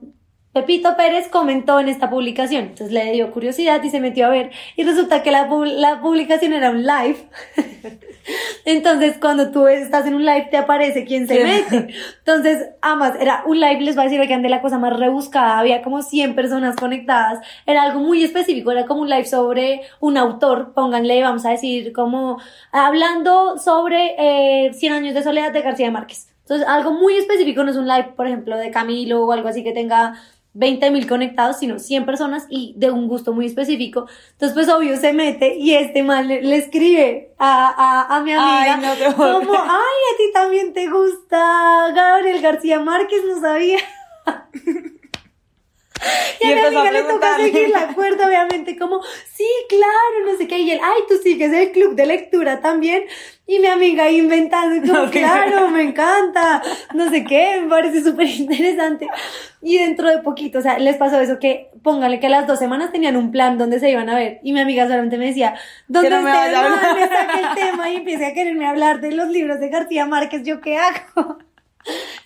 Pepito 0.56 0.96
Pérez 0.96 1.28
comentó 1.28 1.82
en 1.82 1.90
esta 1.90 2.10
publicación, 2.10 2.68
entonces 2.68 2.94
le 2.94 3.12
dio 3.12 3.30
curiosidad 3.32 3.84
y 3.84 3.90
se 3.90 4.00
metió 4.00 4.26
a 4.26 4.30
ver 4.30 4.52
y 4.78 4.86
resulta 4.86 5.22
que 5.22 5.30
la, 5.30 5.50
la 5.50 6.00
publicación 6.00 6.54
era 6.54 6.70
un 6.70 6.84
live. 6.84 7.18
entonces 8.66 9.18
cuando 9.20 9.52
tú 9.52 9.68
estás 9.68 10.08
en 10.08 10.16
un 10.16 10.26
live 10.26 10.48
te 10.50 10.56
aparece 10.56 11.04
quién 11.04 11.28
se 11.28 11.44
mete. 11.44 11.94
Entonces, 12.20 12.70
además, 12.82 13.18
era 13.20 13.44
un 13.46 13.60
live, 13.60 13.82
les 13.82 13.96
voy 13.96 14.04
a 14.04 14.06
decir, 14.06 14.22
oigan, 14.22 14.44
de 14.44 14.48
la 14.48 14.62
cosa 14.62 14.78
más 14.78 14.98
rebuscada, 14.98 15.60
había 15.60 15.82
como 15.82 16.02
100 16.02 16.36
personas 16.36 16.78
conectadas, 16.78 17.46
era 17.66 17.84
algo 17.84 18.00
muy 18.00 18.24
específico, 18.24 18.72
era 18.72 18.86
como 18.86 19.02
un 19.02 19.10
live 19.10 19.26
sobre 19.26 19.82
un 20.00 20.18
autor, 20.18 20.72
pónganle, 20.74 21.22
vamos 21.22 21.46
a 21.46 21.50
decir, 21.50 21.92
como 21.92 22.40
hablando 22.72 23.58
sobre 23.58 24.16
eh, 24.68 24.74
100 24.74 24.94
años 24.94 25.16
de 25.16 25.22
soledad 25.22 25.52
de 25.52 25.62
García 25.62 25.92
Márquez. 25.92 26.30
Entonces, 26.46 26.68
algo 26.68 26.94
muy 26.94 27.16
específico, 27.16 27.64
no 27.64 27.72
es 27.72 27.78
un 27.78 27.88
live, 27.88 28.14
por 28.16 28.28
ejemplo, 28.28 28.56
de 28.56 28.70
Camilo 28.70 29.26
o 29.26 29.32
algo 29.32 29.50
así 29.50 29.64
que 29.64 29.72
tenga 29.72 30.22
20 30.56 30.90
mil 30.90 31.08
conectados, 31.08 31.58
sino 31.60 31.80
100 31.80 32.06
personas 32.06 32.48
y 32.50 32.74
de 32.78 32.90
un 32.90 33.08
gusto 33.08 33.34
muy 33.34 33.46
específico. 33.46 34.08
Entonces, 34.32 34.56
pues 34.56 34.70
obvio 34.70 34.98
se 34.98 35.14
mete 35.14 35.56
y 35.58 35.74
este 35.74 36.02
man 36.02 36.28
le, 36.28 36.42
le 36.42 36.56
escribe 36.56 37.34
a, 37.38 37.68
a, 38.10 38.16
a 38.16 38.24
mi 38.24 38.32
amiga 38.32 38.74
Ay, 38.74 38.82
no 38.82 38.94
te 38.94 39.16
como, 39.16 39.54
ay, 39.54 39.70
a 39.70 40.18
ti 40.18 40.24
también 40.34 40.74
te 40.74 40.88
gusta 40.90 41.92
Gabriel 41.94 42.42
García 42.42 42.80
Márquez, 42.80 43.22
no 43.28 43.40
sabía. 43.40 43.78
Y, 46.40 46.48
Y 46.48 46.52
a 46.52 46.54
mi 46.54 46.60
amiga 46.62 46.92
le 46.92 47.04
toca 47.04 47.38
preguntarle. 47.38 47.52
seguir 47.52 47.70
la 47.70 47.88
cuerda, 47.94 48.28
obviamente, 48.28 48.78
como, 48.78 49.02
sí, 49.34 49.48
claro, 49.70 50.26
no 50.32 50.38
sé 50.38 50.48
qué. 50.48 50.60
Y 50.60 50.72
él, 50.72 50.80
ay, 50.84 51.02
tú 51.08 51.16
sigues 51.18 51.52
el 51.54 51.72
club 51.72 51.96
de 51.96 52.06
lectura 52.06 52.62
también. 52.62 53.04
Y 53.48 53.60
mi 53.60 53.68
amiga 53.68 54.10
inventando, 54.10 54.86
como, 54.92 55.08
Ok. 55.08 55.12
claro, 55.12 55.70
me 55.70 55.84
encanta, 55.90 56.62
no 56.94 57.10
sé 57.10 57.24
qué, 57.26 57.60
me 57.62 57.70
parece 57.70 58.04
súper 58.04 58.28
interesante. 58.28 59.08
Y 59.62 59.78
dentro 59.78 60.10
de 60.10 60.20
poquito, 60.20 60.60
o 60.60 60.62
sea, 60.62 60.78
les 60.80 60.98
pasó 60.98 61.20
eso 61.20 61.40
que, 61.40 61.70
póngale 61.84 62.20
que 62.20 62.28
a 62.28 62.30
las 62.30 62.48
dos 62.48 62.60
semanas 62.60 62.92
tenían 62.92 63.16
un 63.16 63.32
plan 63.32 63.58
donde 63.58 63.80
se 63.80 63.90
iban 63.90 64.10
a 64.10 64.16
ver. 64.16 64.40
Y 64.44 64.54
mi 64.54 64.60
amiga 64.62 64.86
solamente 64.88 65.18
me 65.18 65.28
decía, 65.28 65.56
¿dónde 65.88 66.10
no 66.10 66.22
me 66.22 66.32
vaya 66.32 66.60
a 66.60 66.70
man 66.70 66.80
hablar. 66.80 66.96
me 66.96 67.08
saque 67.08 67.40
el 67.40 67.56
tema 67.56 67.90
y 67.90 67.96
empiece 67.98 68.26
a 68.26 68.34
quererme 68.34 68.68
hablar 68.68 69.02
de 69.02 69.12
los 69.12 69.28
libros 69.30 69.60
de 69.60 69.70
García 69.70 70.06
Márquez? 70.06 70.44
¿Yo 70.44 70.62
qué 70.62 70.78
hago? 70.78 71.38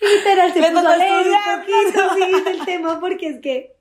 Y 0.00 0.16
literal 0.16 0.52
se 0.52 0.60
puso 0.60 0.72
tocó 0.74 0.88
a 0.88 0.96
leer 0.96 1.12
un 1.28 1.34
estudiar. 1.34 1.60
poquito 1.60 2.14
sí, 2.14 2.42
del 2.44 2.64
tema 2.64 3.00
porque 3.00 3.28
es 3.28 3.40
que, 3.40 3.74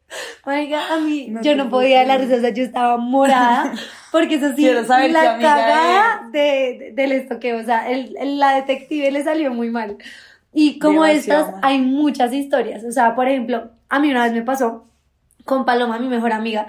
oiga, 0.45 0.93
a 0.93 0.99
mí, 0.99 1.27
No 1.29 1.41
yo 1.41 1.55
no 1.55 1.69
podía 1.69 2.03
la 2.05 2.17
risa, 2.17 2.35
o 2.35 2.39
sea, 2.41 2.49
yo 2.49 2.63
estaba 2.63 2.97
morada, 2.97 3.73
porque 4.11 4.35
eso 4.35 4.53
sí, 4.55 4.67
saber 4.85 5.11
la 5.11 5.37
cagada 5.39 6.29
de, 6.31 6.39
de- 6.39 6.91
del 6.95 7.11
estoqueo, 7.13 7.59
o 7.59 7.63
sea, 7.63 7.89
el, 7.89 8.15
el- 8.19 8.39
la 8.39 8.55
detective 8.55 9.11
le 9.11 9.23
salió 9.23 9.53
muy 9.53 9.69
mal. 9.69 9.97
Y 10.51 10.79
como 10.79 11.03
Demasiado 11.03 11.41
estas, 11.41 11.61
mal. 11.61 11.61
hay 11.63 11.79
muchas 11.79 12.33
historias, 12.33 12.83
o 12.83 12.91
sea, 12.91 13.15
por 13.15 13.27
ejemplo, 13.27 13.69
a 13.87 13.99
mí 13.99 14.09
una 14.11 14.23
vez 14.23 14.33
me 14.33 14.41
pasó 14.41 14.87
con 15.45 15.63
Paloma, 15.65 15.99
mi 15.99 16.07
mejor 16.07 16.33
amiga, 16.33 16.67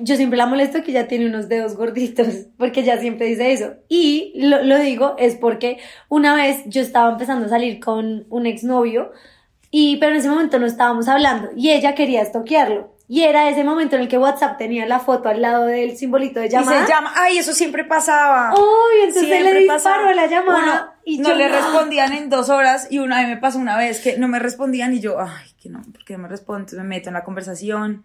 yo 0.00 0.16
siempre 0.16 0.36
la 0.36 0.46
molesto 0.46 0.82
que 0.82 0.90
ella 0.90 1.08
tiene 1.08 1.26
unos 1.26 1.48
dedos 1.48 1.76
gorditos, 1.76 2.26
porque 2.58 2.80
ella 2.80 2.98
siempre 2.98 3.26
dice 3.26 3.52
eso. 3.52 3.74
Y 3.88 4.32
lo, 4.36 4.62
lo 4.62 4.78
digo 4.78 5.14
es 5.18 5.36
porque 5.36 5.78
una 6.08 6.34
vez 6.34 6.62
yo 6.66 6.80
estaba 6.80 7.10
empezando 7.10 7.46
a 7.46 7.48
salir 7.48 7.80
con 7.80 8.26
un 8.30 8.46
exnovio, 8.46 9.12
y, 9.70 9.96
pero 9.96 10.12
en 10.12 10.18
ese 10.18 10.28
momento 10.28 10.58
no 10.58 10.66
estábamos 10.66 11.08
hablando, 11.08 11.50
y 11.56 11.70
ella 11.70 11.94
quería 11.94 12.22
estoquearlo. 12.22 12.94
Y 13.08 13.22
era 13.22 13.48
ese 13.48 13.62
momento 13.62 13.94
en 13.94 14.02
el 14.02 14.08
que 14.08 14.18
WhatsApp 14.18 14.58
tenía 14.58 14.84
la 14.84 14.98
foto 14.98 15.28
al 15.28 15.40
lado 15.40 15.64
del 15.66 15.96
simbolito 15.96 16.40
de 16.40 16.46
Y 16.46 16.50
llamada. 16.50 16.84
se 16.84 16.92
llama, 16.92 17.12
ay, 17.14 17.38
eso 17.38 17.52
siempre 17.52 17.84
pasaba. 17.84 18.52
Uy, 18.52 18.98
entonces 19.04 19.26
Siempre 19.28 19.52
le 19.54 19.60
disparó 19.60 19.78
pasaba. 19.78 20.14
la 20.14 20.26
llamada. 20.26 20.58
Uno 20.82 20.92
y 21.04 21.18
no 21.18 21.28
yo, 21.28 21.34
le 21.36 21.46
respondían 21.48 22.12
en 22.14 22.28
dos 22.30 22.48
horas 22.48 22.88
y 22.90 22.98
una 22.98 23.20
vez 23.20 23.28
me 23.28 23.36
pasó 23.36 23.60
una 23.60 23.76
vez 23.76 24.00
que 24.00 24.18
no 24.18 24.26
me 24.26 24.40
respondían 24.40 24.92
y 24.92 24.98
yo, 24.98 25.20
ay, 25.20 25.46
que 25.62 25.68
no, 25.68 25.82
¿por 25.82 26.04
qué 26.04 26.14
no 26.14 26.18
me 26.24 26.28
responden? 26.28 26.62
Entonces 26.62 26.80
me 26.80 26.84
meto 26.96 27.10
en 27.10 27.14
la 27.14 27.22
conversación 27.22 28.02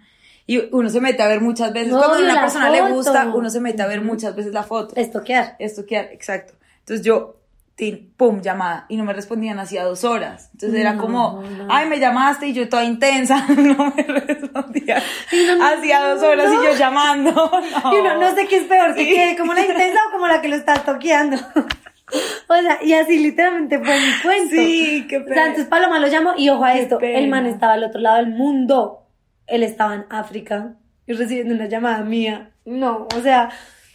y 0.48 0.60
uno 0.72 0.90
se 0.90 1.00
mete 1.02 1.22
a 1.24 1.28
ver 1.28 1.42
muchas 1.42 1.72
veces. 1.74 1.94
Cuando 1.94 2.16
a 2.16 2.20
una 2.20 2.42
persona 2.42 2.70
le 2.70 2.82
foto. 2.82 2.94
gusta, 2.94 3.32
uno 3.34 3.50
se 3.50 3.60
mete 3.60 3.82
a 3.82 3.88
ver 3.88 4.02
muchas 4.02 4.36
veces 4.36 4.54
la 4.54 4.64
foto. 4.64 4.94
Estoquear. 4.96 5.56
Esto 5.60 5.86
que, 5.86 5.98
exacto. 6.00 6.54
Entonces 6.80 7.06
yo, 7.06 7.38
tin, 7.76 8.14
pum, 8.18 8.42
llamada 8.42 8.86
y 8.90 8.98
no 8.98 9.06
me 9.06 9.14
respondían 9.14 9.60
hacía 9.60 9.84
dos 9.86 10.04
horas. 10.04 10.50
Entonces 10.54 10.80
era 10.80 10.94
No, 10.94 11.02
como, 11.02 11.42
no. 11.58 11.68
ay, 11.70 11.88
me 11.88 12.00
llamaste 12.00 12.48
y 12.48 12.54
yo 12.54 12.68
toda 12.70 12.84
intensa, 12.84 13.46
no 13.50 13.94
me 13.96 14.04
no, 14.04 15.58
no, 15.58 15.66
hacía 15.66 16.02
dos 16.10 16.22
horas 16.24 16.50
no. 16.50 16.62
y 16.62 16.66
yo 16.66 16.74
llamando. 16.78 17.32
No. 17.84 17.94
Y 17.94 17.98
uno 18.00 18.18
no 18.18 18.36
sé 18.36 18.48
qué 18.48 18.58
es 18.58 18.64
peor, 18.66 18.94
que 18.96 19.06
Sí. 19.06 19.14
quede 19.14 19.38
como 19.38 19.54
la 19.54 19.62
intensa 19.66 20.00
o 20.10 20.12
como 20.12 20.28
la 20.28 20.42
que 20.42 20.50
lo 20.50 20.56
está 20.56 20.74
toqueando. 20.76 21.38
o 22.48 22.54
sea, 22.56 22.80
y 22.84 22.94
así 22.94 23.18
literalmente 23.20 23.78
fue 23.80 23.98
mi 24.00 24.22
cuento. 24.22 24.56
Sí, 24.56 25.06
qué 25.10 25.18
O 25.18 25.20
sea, 25.22 25.30
pena. 25.30 25.42
entonces 25.46 25.68
Paloma 25.68 26.00
lo 26.00 26.08
llamó 26.08 26.34
y 26.38 26.50
ojo 26.50 26.66
a 26.66 26.74
Qué 26.74 26.82
esto, 26.82 26.98
pena. 26.98 27.20
el 27.20 27.30
man 27.30 27.46
estaba 27.46 27.74
al 27.74 27.84
otro 27.84 28.02
lado 28.02 28.18
del 28.18 28.28
mundo. 28.30 29.01
Él 29.52 29.64
estaba 29.64 29.96
en 29.96 30.06
África 30.10 30.76
y 31.06 31.14
recibiendo 31.14 31.54
una 31.54 31.68
llamada 31.68 32.04
mía. 32.04 32.52
No, 32.66 33.08
o 33.16 33.22
sea, 33.22 33.50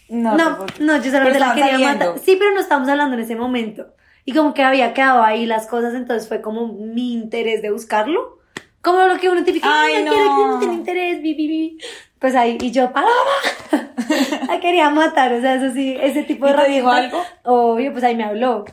No, 0.09 0.37
no, 0.37 0.67
no, 0.81 0.97
yo 0.99 1.11
solamente 1.11 1.39
la 1.41 1.55
quería 1.55 1.71
saliendo. 1.73 2.07
matar. 2.13 2.19
Sí, 2.25 2.37
pero 2.39 2.53
no 2.53 2.61
estábamos 2.61 2.89
hablando 2.89 3.15
en 3.17 3.23
ese 3.23 3.35
momento. 3.37 3.89
Y 4.25 4.33
como 4.33 4.55
que 4.55 4.63
había 4.63 4.93
quedado 4.95 5.23
ahí 5.23 5.47
las 5.47 5.67
cosas, 5.67 5.95
entonces 5.95 6.29
fue 6.29 6.41
como 6.41 6.67
mi 6.73 7.13
interés 7.13 7.63
de 7.63 7.71
buscarlo. 7.71 8.39
Como 8.83 9.01
lo 9.07 9.17
que 9.19 9.29
uno 9.29 9.43
típico, 9.45 9.67
Ay, 9.69 10.05
no. 10.05 10.11
quiere 10.13 10.27
que 10.29 10.41
uno 10.43 10.59
tiene 10.61 10.75
interés, 10.75 11.23
bi, 11.23 11.35
bi". 11.35 11.79
Pues 12.21 12.35
ahí, 12.35 12.57
y 12.61 12.71
yo, 12.71 12.93
paloma, 12.93 13.13
la 14.49 14.61
quería 14.61 14.91
matar, 14.91 15.33
o 15.33 15.41
sea, 15.41 15.55
eso 15.57 15.73
sí, 15.75 15.97
ese 16.01 16.23
tipo 16.23 16.47
de 16.47 16.53
¿Y 16.53 16.57
te 16.57 16.71
dijo 16.71 16.91
herramientas, 16.91 17.27
Obvio, 17.45 17.93
pues 17.93 18.05
ahí 18.05 18.17
me 18.17 18.25
habló. 18.25 18.65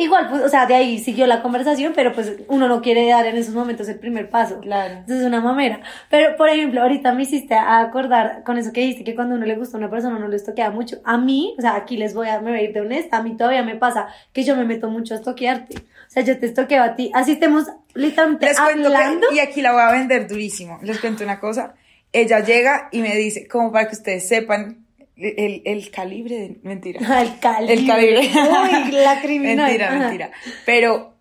Igual, 0.00 0.28
pues, 0.30 0.42
o 0.44 0.48
sea, 0.48 0.66
de 0.66 0.76
ahí 0.76 1.00
siguió 1.00 1.26
la 1.26 1.42
conversación, 1.42 1.92
pero 1.92 2.12
pues 2.12 2.32
uno 2.46 2.68
no 2.68 2.80
quiere 2.80 3.08
dar 3.08 3.26
en 3.26 3.36
esos 3.36 3.52
momentos 3.52 3.88
el 3.88 3.98
primer 3.98 4.30
paso. 4.30 4.60
Claro. 4.60 4.92
Entonces 4.94 5.22
es 5.22 5.26
una 5.26 5.40
mamera. 5.40 5.80
Pero, 6.08 6.36
por 6.36 6.48
ejemplo, 6.48 6.82
ahorita 6.82 7.12
me 7.12 7.24
hiciste 7.24 7.56
acordar 7.56 8.44
con 8.44 8.58
eso 8.58 8.72
que 8.72 8.80
dijiste 8.80 9.02
que 9.02 9.16
cuando 9.16 9.34
uno 9.34 9.44
le 9.44 9.56
gusta 9.56 9.76
a 9.76 9.80
una 9.80 9.90
persona 9.90 10.16
no 10.20 10.28
le 10.28 10.36
estoquea 10.36 10.70
mucho. 10.70 10.98
A 11.02 11.18
mí, 11.18 11.56
o 11.58 11.60
sea, 11.60 11.74
aquí 11.74 11.96
les 11.96 12.14
voy 12.14 12.28
a, 12.28 12.40
me 12.40 12.50
voy 12.50 12.60
a 12.60 12.62
ir 12.62 12.72
de 12.72 12.80
honesta, 12.80 13.16
a 13.16 13.22
mí 13.24 13.36
todavía 13.36 13.64
me 13.64 13.74
pasa 13.74 14.06
que 14.32 14.44
yo 14.44 14.54
me 14.54 14.64
meto 14.64 14.88
mucho 14.88 15.14
a 15.14 15.16
estoquearte. 15.16 15.78
O 15.78 16.10
sea, 16.10 16.22
yo 16.22 16.38
te 16.38 16.46
estoqueo 16.46 16.80
a 16.80 16.94
ti. 16.94 17.10
Así 17.12 17.32
estemos 17.32 17.64
literalmente 17.94 18.46
Les 18.46 18.58
hablando. 18.58 19.28
que, 19.30 19.34
y 19.34 19.40
aquí 19.40 19.62
la 19.62 19.72
voy 19.72 19.82
a 19.82 19.90
vender 19.90 20.28
durísimo. 20.28 20.78
Les 20.82 21.00
cuento 21.00 21.24
una 21.24 21.40
cosa. 21.40 21.74
Ella 22.12 22.38
llega 22.38 22.88
y 22.92 23.02
me 23.02 23.16
dice, 23.16 23.48
como 23.48 23.72
para 23.72 23.88
que 23.88 23.96
ustedes 23.96 24.28
sepan 24.28 24.86
el, 25.18 25.62
el 25.64 25.90
calibre 25.90 26.36
de... 26.36 26.60
Mentira. 26.62 27.00
El 27.20 27.38
calibre. 27.38 27.74
El 27.74 27.86
calibre. 27.86 28.20
Uy, 28.20 28.90
la 28.92 29.20
criminal. 29.20 29.56
mentira, 29.66 29.88
Ajá. 29.88 29.98
mentira. 29.98 30.30
Pero 30.64 31.14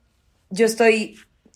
yo 0.49 0.65
estoy 0.65 1.15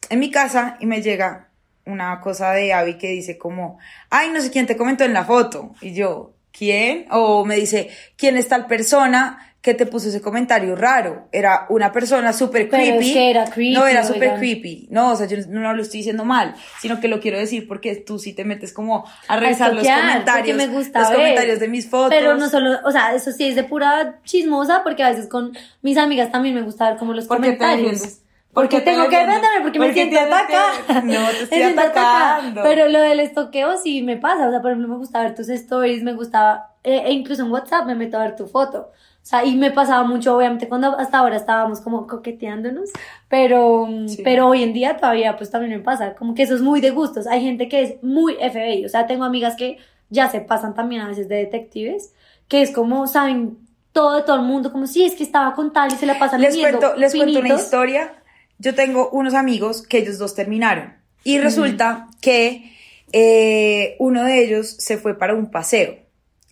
en 0.09 0.19
mi 0.19 0.31
casa 0.31 0.77
y 0.79 0.85
me 0.85 1.01
llega 1.01 1.49
una 1.85 2.19
cosa 2.19 2.51
de 2.51 2.73
Abby 2.73 2.97
que 2.97 3.09
dice 3.09 3.37
como, 3.37 3.79
ay, 4.09 4.29
no 4.31 4.41
sé 4.41 4.51
quién 4.51 4.65
te 4.65 4.77
comentó 4.77 5.03
en 5.03 5.13
la 5.13 5.25
foto. 5.25 5.73
Y 5.81 5.93
yo, 5.93 6.33
¿quién? 6.51 7.07
O 7.11 7.45
me 7.45 7.55
dice, 7.55 7.89
¿quién 8.17 8.37
es 8.37 8.47
tal 8.47 8.67
persona 8.67 9.50
que 9.61 9.75
te 9.75 9.85
puso 9.85 10.09
ese 10.09 10.21
comentario 10.21 10.75
raro? 10.75 11.27
Era 11.31 11.67
una 11.69 11.91
persona 11.91 12.33
súper 12.33 12.67
Pero 12.69 12.81
es 12.81 12.89
creepy. 12.89 13.13
que 13.13 13.29
era 13.29 13.45
creepy, 13.45 13.73
No, 13.73 13.85
era 13.85 14.03
súper 14.03 14.35
creepy. 14.39 14.87
No, 14.89 15.11
o 15.11 15.15
sea, 15.15 15.27
yo 15.27 15.37
no 15.49 15.73
lo 15.75 15.81
estoy 15.83 15.99
diciendo 15.99 16.25
mal, 16.25 16.55
sino 16.79 16.99
que 16.99 17.07
lo 17.07 17.19
quiero 17.19 17.37
decir 17.37 17.67
porque 17.67 17.95
tú 17.95 18.17
sí 18.17 18.33
te 18.33 18.43
metes 18.43 18.73
como 18.73 19.05
a 19.27 19.37
revisar 19.37 19.73
los 19.73 19.83
stalkear, 19.83 20.09
comentarios, 20.09 20.57
porque 20.57 20.67
me 20.67 20.73
gusta 20.75 20.99
los 21.01 21.09
ver. 21.09 21.17
comentarios 21.19 21.59
de 21.59 21.67
mis 21.67 21.87
fotos. 21.89 22.09
Pero 22.09 22.35
no 22.37 22.49
solo, 22.49 22.79
o 22.83 22.91
sea, 22.91 23.13
eso 23.13 23.31
sí 23.31 23.47
es 23.47 23.55
de 23.55 23.63
pura 23.63 24.19
chismosa, 24.23 24.81
porque 24.83 25.03
a 25.03 25.09
veces 25.11 25.27
con 25.27 25.55
mis 25.83 25.97
amigas 25.97 26.31
también 26.31 26.55
me 26.55 26.63
gusta 26.63 26.89
ver 26.89 26.97
como 26.97 27.13
los 27.13 27.25
¿Por 27.25 27.37
qué 27.39 27.51
te 27.51 27.57
comentarios. 27.59 27.99
Porque 28.01 28.17
¿Por 28.53 28.67
qué 28.67 28.77
te 28.79 28.91
tengo 28.91 29.07
que 29.07 29.15
defenderme, 29.17 29.61
porque 29.61 29.79
me 29.79 29.85
Porque 29.85 30.03
siento 30.03 30.17
tienes 30.17 30.45
que- 30.47 30.55
atacada. 30.55 31.01
No, 31.03 31.11
te 31.27 31.33
Me 31.33 31.39
estoy 31.43 31.57
siento 31.59 31.81
atacando. 31.81 32.63
Pero 32.63 32.87
lo 32.89 32.99
del 32.99 33.19
estoqueo 33.21 33.77
sí 33.77 34.01
me 34.01 34.17
pasa. 34.17 34.47
O 34.47 34.51
sea, 34.51 34.61
por 34.61 34.71
ejemplo, 34.71 34.89
me 34.89 34.97
gusta 34.97 35.21
ver 35.21 35.35
tus 35.35 35.47
stories, 35.47 36.03
me 36.03 36.11
gustaba, 36.13 36.73
eh, 36.83 37.03
e 37.05 37.13
incluso 37.13 37.43
en 37.43 37.51
WhatsApp 37.51 37.85
me 37.85 37.95
meto 37.95 38.17
a 38.17 38.23
ver 38.23 38.35
tu 38.35 38.47
foto. 38.47 38.91
O 39.23 39.25
sea, 39.31 39.45
y 39.45 39.55
me 39.55 39.71
pasaba 39.71 40.03
mucho, 40.03 40.35
obviamente, 40.35 40.67
cuando 40.67 40.97
hasta 40.97 41.19
ahora 41.19 41.37
estábamos 41.37 41.79
como 41.79 42.07
coqueteándonos, 42.07 42.89
pero, 43.29 43.87
Sí. 44.07 44.21
pero 44.23 44.47
hoy 44.47 44.63
en 44.63 44.73
día 44.73 44.97
todavía 44.97 45.37
pues 45.37 45.51
también 45.51 45.77
me 45.77 45.83
pasa, 45.83 46.15
como 46.15 46.33
que 46.33 46.43
eso 46.43 46.55
es 46.55 46.61
muy 46.61 46.81
de 46.81 46.89
gustos. 46.89 47.27
Hay 47.27 47.41
gente 47.41 47.69
que 47.69 47.83
es 47.83 48.03
muy 48.03 48.33
FBI, 48.35 48.85
o 48.85 48.89
sea, 48.89 49.05
tengo 49.05 49.23
amigas 49.23 49.55
que 49.55 49.77
ya 50.09 50.29
se 50.29 50.41
pasan 50.41 50.73
también 50.73 51.01
a 51.01 51.07
veces 51.07 51.29
de 51.29 51.35
detectives, 51.35 52.13
que 52.47 52.61
es 52.61 52.71
como, 52.71 53.07
saben 53.07 53.59
todo 53.93 54.15
de 54.17 54.23
todo 54.23 54.37
el 54.37 54.41
mundo, 54.43 54.71
como 54.71 54.87
si 54.87 55.05
es 55.05 55.15
que 55.15 55.23
estaba 55.23 55.53
con 55.53 55.71
tal 55.71 55.93
y 55.93 55.95
se 55.95 56.05
la 56.05 56.17
pasan 56.17 56.41
les 56.41 56.57
cuento, 56.57 56.95
les 56.95 57.13
cuento 57.15 57.39
una 57.39 57.55
historia. 57.55 58.13
Yo 58.57 58.75
tengo 58.75 59.09
unos 59.09 59.33
amigos 59.33 59.85
que 59.85 59.99
ellos 59.99 60.17
dos 60.17 60.35
terminaron. 60.35 60.93
Y 61.23 61.39
resulta 61.39 62.07
que 62.21 62.71
eh, 63.11 63.95
uno 63.99 64.23
de 64.23 64.43
ellos 64.43 64.67
se 64.67 64.97
fue 64.97 65.17
para 65.17 65.33
un 65.35 65.51
paseo 65.51 65.95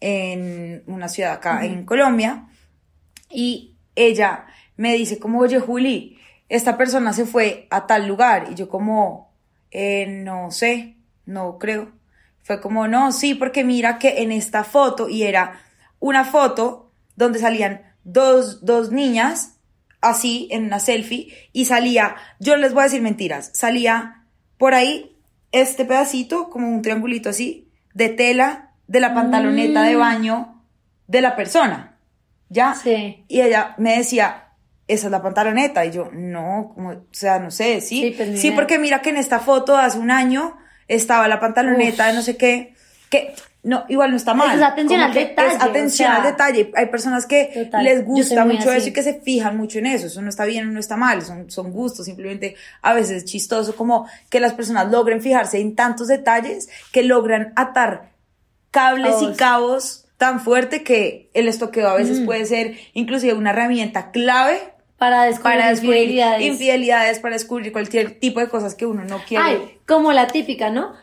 en 0.01 0.83
una 0.87 1.07
ciudad 1.09 1.33
acá 1.33 1.65
en 1.65 1.85
Colombia. 1.85 2.45
Y 3.29 3.75
ella 3.95 4.45
me 4.77 4.93
dice 4.93 5.19
como, 5.19 5.39
oye, 5.39 5.59
Juli, 5.59 6.17
esta 6.49 6.77
persona 6.77 7.13
se 7.13 7.25
fue 7.25 7.67
a 7.69 7.85
tal 7.87 8.07
lugar. 8.07 8.47
Y 8.51 8.55
yo 8.55 8.69
como, 8.69 9.31
"Eh, 9.71 10.05
no 10.07 10.51
sé, 10.51 10.95
no 11.25 11.57
creo. 11.59 11.91
Fue 12.43 12.59
como, 12.61 12.87
no, 12.87 13.11
sí, 13.11 13.35
porque 13.35 13.63
mira 13.63 13.99
que 13.99 14.23
en 14.23 14.31
esta 14.31 14.63
foto, 14.63 15.09
y 15.09 15.23
era 15.23 15.59
una 15.99 16.25
foto 16.25 16.91
donde 17.15 17.37
salían 17.39 17.81
dos, 18.03 18.65
dos 18.65 18.91
niñas, 18.91 19.57
así, 20.01 20.47
en 20.51 20.63
una 20.63 20.79
selfie, 20.79 21.31
y 21.53 21.65
salía, 21.65 22.15
yo 22.39 22.55
les 22.57 22.73
voy 22.73 22.81
a 22.81 22.83
decir 22.85 23.01
mentiras, 23.01 23.51
salía 23.53 24.23
por 24.57 24.73
ahí 24.73 25.15
este 25.51 25.83
pedacito, 25.85 26.49
como 26.49 26.69
un 26.69 26.81
triangulito 26.81 27.29
así, 27.29 27.67
de 27.93 28.09
tela 28.09 28.71
de 28.87 28.99
la 29.01 29.13
pantaloneta 29.13 29.83
de 29.83 29.95
Mm. 29.95 29.99
baño 29.99 30.63
de 31.07 31.21
la 31.21 31.35
persona. 31.35 31.88
¿Ya? 32.49 32.73
Sí. 32.75 33.23
Y 33.27 33.41
ella 33.41 33.75
me 33.77 33.97
decía, 33.97 34.49
esa 34.87 35.07
es 35.07 35.11
la 35.11 35.21
pantaloneta. 35.21 35.85
Y 35.85 35.91
yo, 35.91 36.09
no, 36.11 36.71
como, 36.73 36.89
o 36.89 37.05
sea, 37.11 37.39
no 37.39 37.51
sé, 37.51 37.79
sí. 37.81 38.01
Sí, 38.01 38.13
pues, 38.17 38.39
Sí, 38.41 38.51
porque 38.51 38.79
mira 38.79 39.01
que 39.01 39.09
en 39.11 39.17
esta 39.17 39.39
foto 39.39 39.77
hace 39.77 39.99
un 39.99 40.11
año 40.11 40.57
estaba 40.87 41.27
la 41.27 41.39
pantaloneta 41.39 42.03
Uf. 42.05 42.09
de 42.09 42.15
no 42.15 42.21
sé 42.23 42.37
qué, 42.37 42.73
que 43.11 43.33
no, 43.61 43.83
igual 43.89 44.11
no 44.11 44.17
está 44.17 44.33
mal. 44.33 44.57
es 44.57 44.63
atención 44.63 45.01
al 45.01 45.13
detalle, 45.13 45.55
Es 45.55 45.61
atención 45.61 46.09
o 46.09 46.13
sea. 46.15 46.23
al 46.23 46.31
detalle. 46.31 46.71
Hay 46.75 46.85
personas 46.87 47.25
que 47.25 47.51
Total, 47.53 47.83
les 47.83 48.05
gusta 48.05 48.45
mucho 48.45 48.69
así. 48.69 48.77
eso 48.77 48.87
y 48.87 48.93
que 48.93 49.03
se 49.03 49.15
fijan 49.21 49.57
mucho 49.57 49.79
en 49.79 49.85
eso. 49.85 50.07
Eso 50.07 50.21
no 50.21 50.29
está 50.29 50.45
bien 50.45 50.69
o 50.69 50.71
no 50.71 50.79
está 50.79 50.95
mal, 50.95 51.21
son, 51.21 51.51
son 51.51 51.71
gustos. 51.71 52.05
Simplemente 52.05 52.55
a 52.81 52.93
veces 52.93 53.17
es 53.17 53.25
chistoso 53.25 53.75
como 53.75 54.07
que 54.29 54.39
las 54.39 54.53
personas 54.53 54.89
logren 54.89 55.21
fijarse 55.21 55.59
en 55.59 55.75
tantos 55.75 56.07
detalles 56.07 56.69
que 56.93 57.03
logran 57.03 57.51
atar 57.57 58.11
cables 58.71 59.15
y 59.21 59.33
Cabos. 59.35 60.05
Tan 60.19 60.41
fuerte 60.41 60.83
que 60.83 61.29
el 61.33 61.47
estoqueo 61.47 61.87
a 61.87 61.95
veces 61.95 62.19
Mm. 62.19 62.25
puede 62.25 62.45
ser 62.45 62.77
inclusive 62.93 63.33
una 63.33 63.51
herramienta 63.51 64.11
clave 64.11 64.59
Para 64.97 65.23
descubrir, 65.23 65.53
para 65.57 65.69
descubrir 65.69 66.01
infidelidades. 66.03 66.45
infidelidades, 66.45 67.19
para 67.19 67.33
descubrir 67.35 67.71
cualquier 67.71 68.19
tipo 68.19 68.41
de 68.41 68.49
cosas 68.49 68.75
que 68.75 68.85
uno 68.85 69.05
no 69.05 69.21
quiere. 69.27 69.43
Ay, 69.45 69.77
como 69.87 70.11
la 70.11 70.27
típica, 70.27 70.69
¿no? 70.69 70.93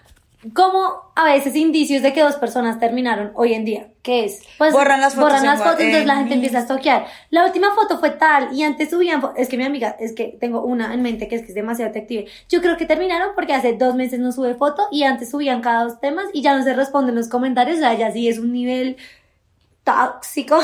Como 0.53 1.11
a 1.17 1.25
veces 1.25 1.57
indicios 1.57 2.03
de 2.03 2.13
que 2.13 2.21
dos 2.21 2.37
personas 2.37 2.79
terminaron 2.79 3.33
hoy 3.35 3.55
en 3.55 3.65
día. 3.65 3.89
¿Qué 4.03 4.27
es? 4.27 4.43
Pues 4.59 4.73
Borran 4.73 5.01
las 5.01 5.15
fotos 5.15 5.31
Borran 5.31 5.47
las 5.47 5.59
fotos, 5.59 5.81
entonces 5.81 6.03
en 6.03 6.07
la 6.07 6.17
gente 6.17 6.35
empieza 6.35 6.59
a 6.59 6.61
estoquear. 6.61 7.07
La 7.31 7.45
última 7.47 7.75
foto 7.75 7.99
fue 7.99 8.11
tal 8.11 8.53
y 8.53 8.63
antes 8.63 8.91
subían. 8.91 9.23
Es 9.37 9.49
que 9.49 9.57
mi 9.57 9.65
amiga, 9.65 9.97
es 9.99 10.15
que 10.15 10.37
tengo 10.39 10.63
una 10.63 10.93
en 10.95 11.03
mente 11.03 11.27
que 11.27 11.37
es 11.37 11.43
que 11.43 11.49
es 11.49 11.55
demasiado 11.55 11.93
detective. 11.93 12.27
Yo 12.49 12.61
creo 12.61 12.77
que 12.77 12.87
terminaron 12.87 13.31
porque 13.35 13.55
hace 13.55 13.73
dos 13.73 13.95
meses 13.95 14.21
no 14.21 14.31
sube 14.31 14.55
foto 14.55 14.87
y 14.93 15.03
antes 15.03 15.31
subían 15.31 15.63
cada 15.63 15.85
dos 15.85 16.01
temas 16.01 16.27
y 16.33 16.43
ya 16.43 16.57
no 16.57 16.63
se 16.63 16.75
responden 16.75 17.15
los 17.15 17.29
comentarios. 17.29 17.79
O 17.79 17.81
sea, 17.81 17.95
ya 17.95 18.13
sí 18.13 18.29
es 18.29 18.39
un 18.39 18.53
nivel 18.53 18.99
tóxico. 19.87 20.59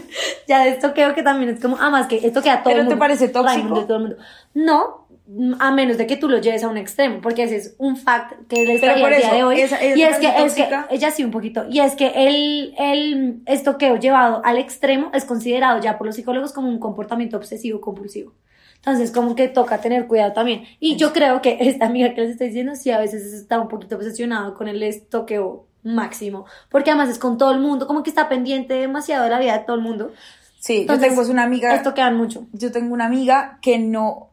ya 0.46 0.64
de 0.64 0.70
estoqueo 0.70 1.14
que 1.14 1.22
también 1.22 1.50
es 1.50 1.60
como, 1.60 1.76
ah, 1.80 1.90
más 1.90 2.06
que 2.06 2.16
esto 2.16 2.42
queda 2.42 2.62
todo 2.62 2.64
¿Pero 2.64 2.82
el 2.82 2.88
te 2.88 2.94
mundo. 2.94 2.98
parece 2.98 3.28
tóxico? 3.28 3.84
Todo 3.84 3.96
el 3.96 4.02
mundo. 4.02 4.16
No, 4.54 5.05
a 5.58 5.72
menos 5.72 5.98
de 5.98 6.06
que 6.06 6.16
tú 6.16 6.28
lo 6.28 6.38
lleves 6.38 6.62
a 6.62 6.68
un 6.68 6.76
extremo, 6.76 7.20
porque 7.20 7.42
ese 7.42 7.56
es 7.56 7.74
un 7.78 7.96
fact 7.96 8.32
que 8.48 8.64
Pero 8.64 8.80
traía 8.80 9.08
el 9.08 9.16
día 9.22 9.34
de 9.34 9.42
hoy. 9.44 9.60
esa- 9.60 9.80
ella 9.82 9.96
y 9.96 10.02
es 10.02 10.16
que, 10.18 10.28
es 10.44 10.54
que, 10.54 10.68
ella 10.90 11.10
sí 11.10 11.24
un 11.24 11.30
poquito, 11.32 11.66
y 11.68 11.80
es 11.80 11.94
que 11.96 12.12
el, 12.14 12.74
el 12.78 13.40
estoqueo 13.46 13.96
llevado 13.96 14.40
al 14.44 14.58
extremo 14.58 15.10
es 15.14 15.24
considerado 15.24 15.80
ya 15.80 15.98
por 15.98 16.06
los 16.06 16.16
psicólogos 16.16 16.52
como 16.52 16.68
un 16.68 16.78
comportamiento 16.78 17.36
obsesivo 17.36 17.80
compulsivo. 17.80 18.32
Entonces, 18.76 19.10
como 19.10 19.34
que 19.34 19.48
toca 19.48 19.80
tener 19.80 20.06
cuidado 20.06 20.32
también. 20.32 20.62
Y 20.78 20.94
yo 20.96 21.12
creo 21.12 21.42
que 21.42 21.56
esta 21.60 21.86
amiga 21.86 22.14
que 22.14 22.20
les 22.20 22.30
estoy 22.32 22.48
diciendo, 22.48 22.76
sí, 22.76 22.90
a 22.92 22.98
veces 22.98 23.32
está 23.32 23.58
un 23.58 23.66
poquito 23.66 23.96
obsesionado 23.96 24.54
con 24.54 24.68
el 24.68 24.80
estoqueo 24.82 25.66
máximo, 25.82 26.44
porque 26.70 26.90
además 26.90 27.08
es 27.08 27.18
con 27.18 27.36
todo 27.36 27.50
el 27.52 27.58
mundo, 27.58 27.88
como 27.88 28.04
que 28.04 28.10
está 28.10 28.28
pendiente 28.28 28.74
demasiado 28.74 29.24
de 29.24 29.30
la 29.30 29.40
vida 29.40 29.58
de 29.58 29.64
todo 29.64 29.74
el 29.74 29.82
mundo. 29.82 30.12
Sí, 30.60 30.82
Entonces, 30.82 31.08
yo 31.10 31.16
tengo 31.16 31.30
una 31.32 31.42
amiga, 31.44 31.74
Estoquean 31.74 32.16
mucho. 32.16 32.46
yo 32.52 32.70
tengo 32.70 32.94
una 32.94 33.06
amiga 33.06 33.58
que 33.62 33.78
no, 33.78 34.25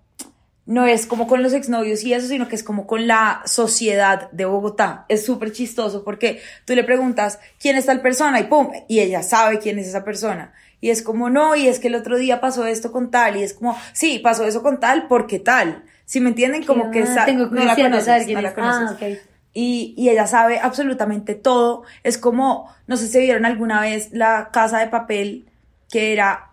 no 0.66 0.86
es 0.86 1.06
como 1.06 1.28
con 1.28 1.44
los 1.44 1.54
exnovios 1.54 2.04
y 2.04 2.14
eso, 2.14 2.28
sino 2.28 2.48
que 2.48 2.56
es 2.56 2.64
como 2.64 2.88
con 2.88 3.06
la 3.08 3.42
sociedad 3.46 4.32
de 4.32 4.46
Bogotá. 4.46 5.06
Es 5.10 5.26
súper 5.26 5.52
chistoso 5.52 6.04
porque 6.04 6.42
tú 6.66 6.74
le 6.76 6.84
preguntas 6.84 7.40
quién 7.60 7.76
es 7.76 7.86
tal 7.86 8.02
persona 8.02 8.40
y 8.40 8.46
pum, 8.46 8.72
y 8.88 9.00
ella 9.00 9.24
sabe 9.24 9.60
quién 9.60 9.78
es 9.80 9.88
esa 9.88 10.04
persona. 10.06 10.54
Y 10.80 10.90
es 10.90 11.02
como, 11.02 11.30
no, 11.30 11.56
y 11.56 11.68
es 11.68 11.80
que 11.80 11.88
el 11.88 11.96
otro 11.96 12.18
día 12.18 12.42
pasó 12.42 12.66
esto 12.66 12.92
con 12.92 13.10
tal, 13.12 13.38
y 13.38 13.44
es 13.44 13.54
como, 13.54 13.78
sí, 13.94 14.20
pasó 14.20 14.46
eso 14.46 14.62
con 14.62 14.80
tal, 14.80 15.08
porque 15.08 15.40
tal. 15.40 15.84
Si 16.06 16.20
me 16.20 16.30
entienden, 16.30 16.64
como 16.66 16.92
que 16.92 17.04
Ah, 17.04 17.08
sa- 17.08 17.26
tengo 17.26 17.46
no 17.48 17.64
la 17.64 17.76
conoces, 17.76 18.28
no 18.28 18.42
la 18.42 18.50
es. 18.50 18.54
conoces. 18.54 18.90
Ah, 18.90 18.94
ok. 18.94 19.18
y, 19.54 19.94
y 19.98 20.10
ella 20.10 20.28
sabe 20.28 20.60
absolutamente 20.60 21.36
todo. 21.36 21.84
Es 22.04 22.18
como, 22.18 22.74
no 22.88 22.98
sé 22.98 23.08
si 23.08 23.20
vieron 23.20 23.46
alguna 23.46 23.80
vez 23.82 24.10
la 24.12 24.50
casa 24.52 24.80
de 24.80 24.88
papel 24.88 25.46
que 25.90 26.12
era 26.12 26.50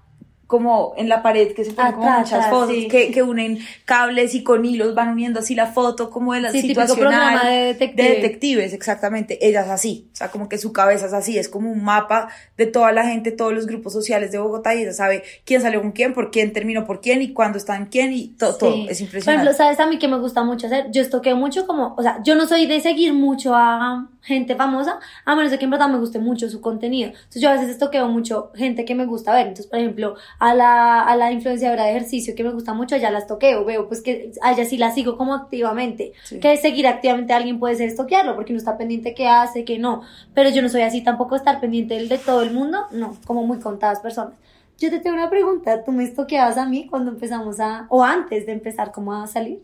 como 0.50 0.92
en 0.98 1.08
la 1.08 1.22
pared 1.22 1.54
que 1.54 1.64
se 1.64 1.72
ponen 1.72 1.92
como 1.92 2.10
muchas 2.10 2.50
fotos 2.50 2.74
sí. 2.74 2.88
que, 2.88 3.10
que 3.12 3.22
unen 3.22 3.58
cables 3.86 4.34
y 4.34 4.42
con 4.42 4.64
hilos 4.66 4.94
van 4.94 5.08
uniendo 5.10 5.38
así 5.40 5.54
la 5.54 5.68
foto 5.68 6.10
como 6.10 6.34
de 6.34 6.40
la 6.40 6.50
Sí, 6.50 6.60
situacional 6.60 6.96
programa 6.98 7.44
de 7.48 7.56
detective. 7.66 8.08
detectives 8.16 8.72
exactamente 8.74 9.38
ella 9.46 9.62
es 9.62 9.68
así 9.68 10.08
o 10.12 10.16
sea 10.16 10.28
como 10.30 10.48
que 10.48 10.58
su 10.58 10.72
cabeza 10.72 11.06
es 11.06 11.12
así 11.12 11.38
es 11.38 11.48
como 11.48 11.70
un 11.70 11.82
mapa 11.84 12.28
de 12.58 12.66
toda 12.66 12.90
la 12.92 13.06
gente 13.06 13.30
todos 13.30 13.54
los 13.54 13.66
grupos 13.66 13.92
sociales 13.92 14.32
de 14.32 14.38
Bogotá 14.38 14.74
y 14.74 14.82
ella 14.82 14.92
sabe 14.92 15.22
quién 15.44 15.62
salió 15.62 15.80
con 15.80 15.92
quién 15.92 16.12
por 16.12 16.30
quién 16.32 16.52
terminó 16.52 16.84
por 16.84 17.00
quién 17.00 17.22
y 17.22 17.32
cuándo 17.32 17.56
está 17.56 17.76
en 17.76 17.86
quién 17.86 18.12
y 18.12 18.28
to- 18.36 18.56
todo 18.56 18.72
Sí. 18.74 18.86
es 18.90 18.98
Por 18.98 19.04
impresionante 19.06 19.42
ejemplo, 19.50 19.56
¿sabes 19.64 19.78
a 19.80 19.86
mí 19.86 19.98
que 19.98 20.08
me 20.08 20.18
gusta 20.18 20.42
mucho 20.42 20.66
hacer? 20.66 20.90
Yo 20.90 21.00
estoqueo 21.02 21.36
mucho 21.36 21.66
como, 21.66 21.94
o 21.96 22.02
sea, 22.02 22.20
yo 22.24 22.34
no 22.34 22.46
soy 22.48 22.66
de 22.66 22.80
seguir 22.80 23.12
mucho 23.12 23.54
a 23.54 24.08
gente 24.22 24.54
famosa, 24.56 24.98
a 25.24 25.36
menos 25.36 25.50
de 25.50 25.58
que 25.58 25.64
en 25.64 25.70
verdad 25.70 25.88
me 25.88 25.98
guste 25.98 26.18
mucho 26.18 26.48
su 26.48 26.60
contenido. 26.60 27.10
Entonces 27.10 27.42
yo 27.42 27.48
a 27.48 27.52
veces 27.54 27.70
estoqueo 27.70 28.08
mucho 28.08 28.50
gente 28.54 28.84
que 28.84 28.94
me 28.94 29.06
gusta 29.06 29.32
ver. 29.32 29.48
Entonces, 29.48 29.66
por 29.66 29.78
ejemplo, 29.78 30.14
a 30.38 30.54
la, 30.54 31.00
a 31.02 31.16
la 31.16 31.32
influenciadora 31.32 31.84
de 31.84 31.90
ejercicio 31.90 32.34
que 32.34 32.44
me 32.44 32.52
gusta 32.52 32.74
mucho, 32.74 32.96
ya 32.96 33.10
la 33.10 33.18
estoqueo, 33.18 33.64
veo 33.64 33.88
pues 33.88 34.02
que 34.02 34.32
a 34.42 34.52
ella 34.52 34.64
sí 34.64 34.76
la 34.76 34.92
sigo 34.92 35.16
como 35.16 35.34
activamente. 35.34 36.12
Sí. 36.24 36.40
Que 36.40 36.56
seguir 36.56 36.86
activamente 36.86 37.32
a 37.32 37.36
alguien 37.36 37.58
puede 37.58 37.76
ser 37.76 37.88
estoquearlo, 37.88 38.34
porque 38.36 38.52
uno 38.52 38.58
está 38.58 38.76
pendiente 38.76 39.14
qué 39.14 39.28
hace, 39.28 39.64
qué 39.64 39.78
no. 39.78 40.02
Pero 40.34 40.50
yo 40.50 40.62
no 40.62 40.68
soy 40.68 40.82
así 40.82 41.02
tampoco 41.02 41.36
estar 41.36 41.60
pendiente 41.60 41.94
del 41.94 42.08
de 42.08 42.18
todo 42.18 42.42
el 42.42 42.52
mundo, 42.52 42.86
no, 42.92 43.16
como 43.26 43.46
muy 43.46 43.58
contadas 43.60 44.00
personas. 44.00 44.34
Yo 44.78 44.90
te 44.90 44.98
tengo 45.00 45.16
una 45.16 45.28
pregunta, 45.30 45.84
¿tú 45.84 45.92
me 45.92 46.04
estoqueabas 46.04 46.56
a 46.56 46.66
mí 46.66 46.86
cuando 46.88 47.10
empezamos 47.10 47.60
a, 47.60 47.86
o 47.90 48.02
antes 48.02 48.46
de 48.46 48.52
empezar 48.52 48.92
como 48.92 49.14
a 49.14 49.26
salir? 49.26 49.62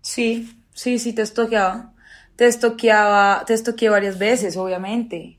Sí, 0.00 0.48
sí, 0.72 0.98
sí, 0.98 1.12
te 1.12 1.22
estoqueaba. 1.22 1.95
Te 2.36 2.46
estoqueaba, 2.46 3.44
te 3.46 3.54
estoqueé 3.54 3.88
varias 3.88 4.18
veces, 4.18 4.56
obviamente. 4.56 5.38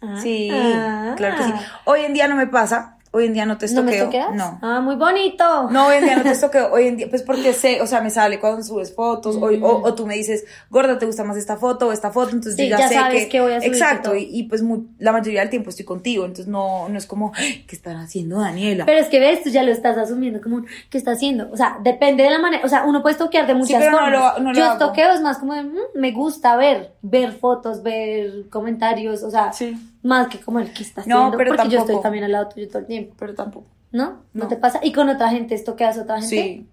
Ah, 0.00 0.20
Sí, 0.22 0.48
ah. 0.52 1.14
claro 1.16 1.36
que 1.36 1.44
sí. 1.44 1.52
Hoy 1.84 2.00
en 2.00 2.14
día 2.14 2.28
no 2.28 2.36
me 2.36 2.46
pasa, 2.46 2.97
hoy 3.12 3.26
en 3.26 3.34
día 3.34 3.46
no 3.46 3.58
te 3.58 3.66
¿No 3.72 3.82
me 3.82 3.96
estoqueo. 3.96 4.30
No. 4.34 4.58
Ah, 4.62 4.80
muy 4.80 4.96
bonito. 4.96 5.70
No, 5.70 5.86
hoy 5.88 5.96
en 5.96 6.04
día 6.04 6.16
no 6.16 6.22
te 6.22 6.30
estoqueo. 6.32 6.72
Hoy 6.72 6.88
en 6.88 6.96
día, 6.96 7.06
pues 7.10 7.22
porque 7.22 7.52
sé, 7.52 7.80
o 7.80 7.86
sea, 7.86 8.00
me 8.00 8.10
sale 8.10 8.38
cuando 8.40 8.62
subes 8.62 8.94
fotos, 8.94 9.36
o, 9.36 9.40
o, 9.46 9.82
o 9.84 9.94
tú 9.94 10.06
me 10.06 10.14
dices, 10.14 10.44
gorda, 10.70 10.98
¿te 10.98 11.06
gusta 11.06 11.24
más 11.24 11.36
esta 11.36 11.56
foto 11.56 11.88
o 11.88 11.92
esta 11.92 12.10
foto? 12.10 12.30
Entonces 12.30 12.56
Sí, 12.56 12.68
yo 12.68 12.76
ya, 12.78 12.88
sé 12.88 12.94
sabes 12.94 13.24
que. 13.24 13.28
que 13.30 13.40
voy 13.40 13.52
a 13.52 13.60
subir 13.60 13.72
Exacto, 13.72 14.14
y, 14.16 14.28
y 14.30 14.42
pues 14.44 14.62
mu- 14.62 14.84
la 14.98 15.12
mayoría 15.12 15.40
del 15.40 15.50
tiempo 15.50 15.70
estoy 15.70 15.84
contigo, 15.84 16.24
entonces 16.24 16.46
no, 16.48 16.88
no 16.88 16.98
es 16.98 17.06
como, 17.06 17.32
"Ay, 17.34 17.64
¿qué 17.66 17.74
están 17.76 17.96
haciendo, 17.96 18.40
Daniela? 18.40 18.84
Pero 18.86 18.98
es 19.00 19.08
que 19.08 19.20
ves, 19.20 19.42
tú 19.42 19.50
ya 19.50 19.62
lo 19.62 19.72
estás 19.72 19.96
asumiendo 19.98 20.40
como 20.40 20.62
¿qué 20.90 20.98
está 20.98 21.12
haciendo? 21.12 21.48
O 21.52 21.56
sea, 21.56 21.78
depende 21.82 22.22
de 22.24 22.30
la 22.30 22.38
manera, 22.38 22.64
o 22.64 22.68
sea, 22.68 22.84
uno 22.84 23.02
puede 23.02 23.16
toquear 23.16 23.46
de 23.46 23.54
muchas 23.54 23.78
pero 23.82 23.92
no 23.92 24.10
lo- 24.10 24.38
no 24.40 24.52
lo 24.52 24.58
Yo 24.58 24.64
hago. 24.64 24.72
estoqueo 24.74 25.12
es 25.12 25.20
más 25.20 25.38
como 25.38 25.54
de, 25.54 25.62
"Mm, 25.64 25.76
me 25.94 26.12
gusta 26.12 26.56
ver, 26.56 26.92
ver 27.02 27.32
fotos, 27.32 27.82
ver 27.82 28.48
comentarios, 28.50 29.22
o 29.22 29.30
sea, 29.30 29.52
Sí. 29.52 29.76
Más 30.02 30.28
que 30.28 30.38
como 30.40 30.60
el 30.60 30.72
que 30.72 30.82
está 30.82 31.02
No, 31.06 31.16
haciendo, 31.18 31.36
pero 31.38 31.50
porque 31.56 31.62
yo 31.64 31.78
estoy 31.78 31.86
tampoco. 31.86 32.02
también 32.02 32.24
al 32.24 32.32
lado 32.32 32.48
tuyo 32.48 32.68
todo 32.68 32.78
el 32.78 32.86
tiempo, 32.86 33.14
Pero 33.18 33.34
tampoco. 33.34 33.66
¿no? 33.90 34.04
¿No, 34.34 34.44
No. 34.44 34.48
te 34.48 34.56
pasa? 34.56 34.80
Y 34.82 34.92
con 34.92 35.08
otra 35.08 35.30
gente 35.30 35.54
estoqueas 35.54 35.98
a 35.98 36.02
otra 36.02 36.16
gente, 36.20 36.28
Sí. 36.28 36.66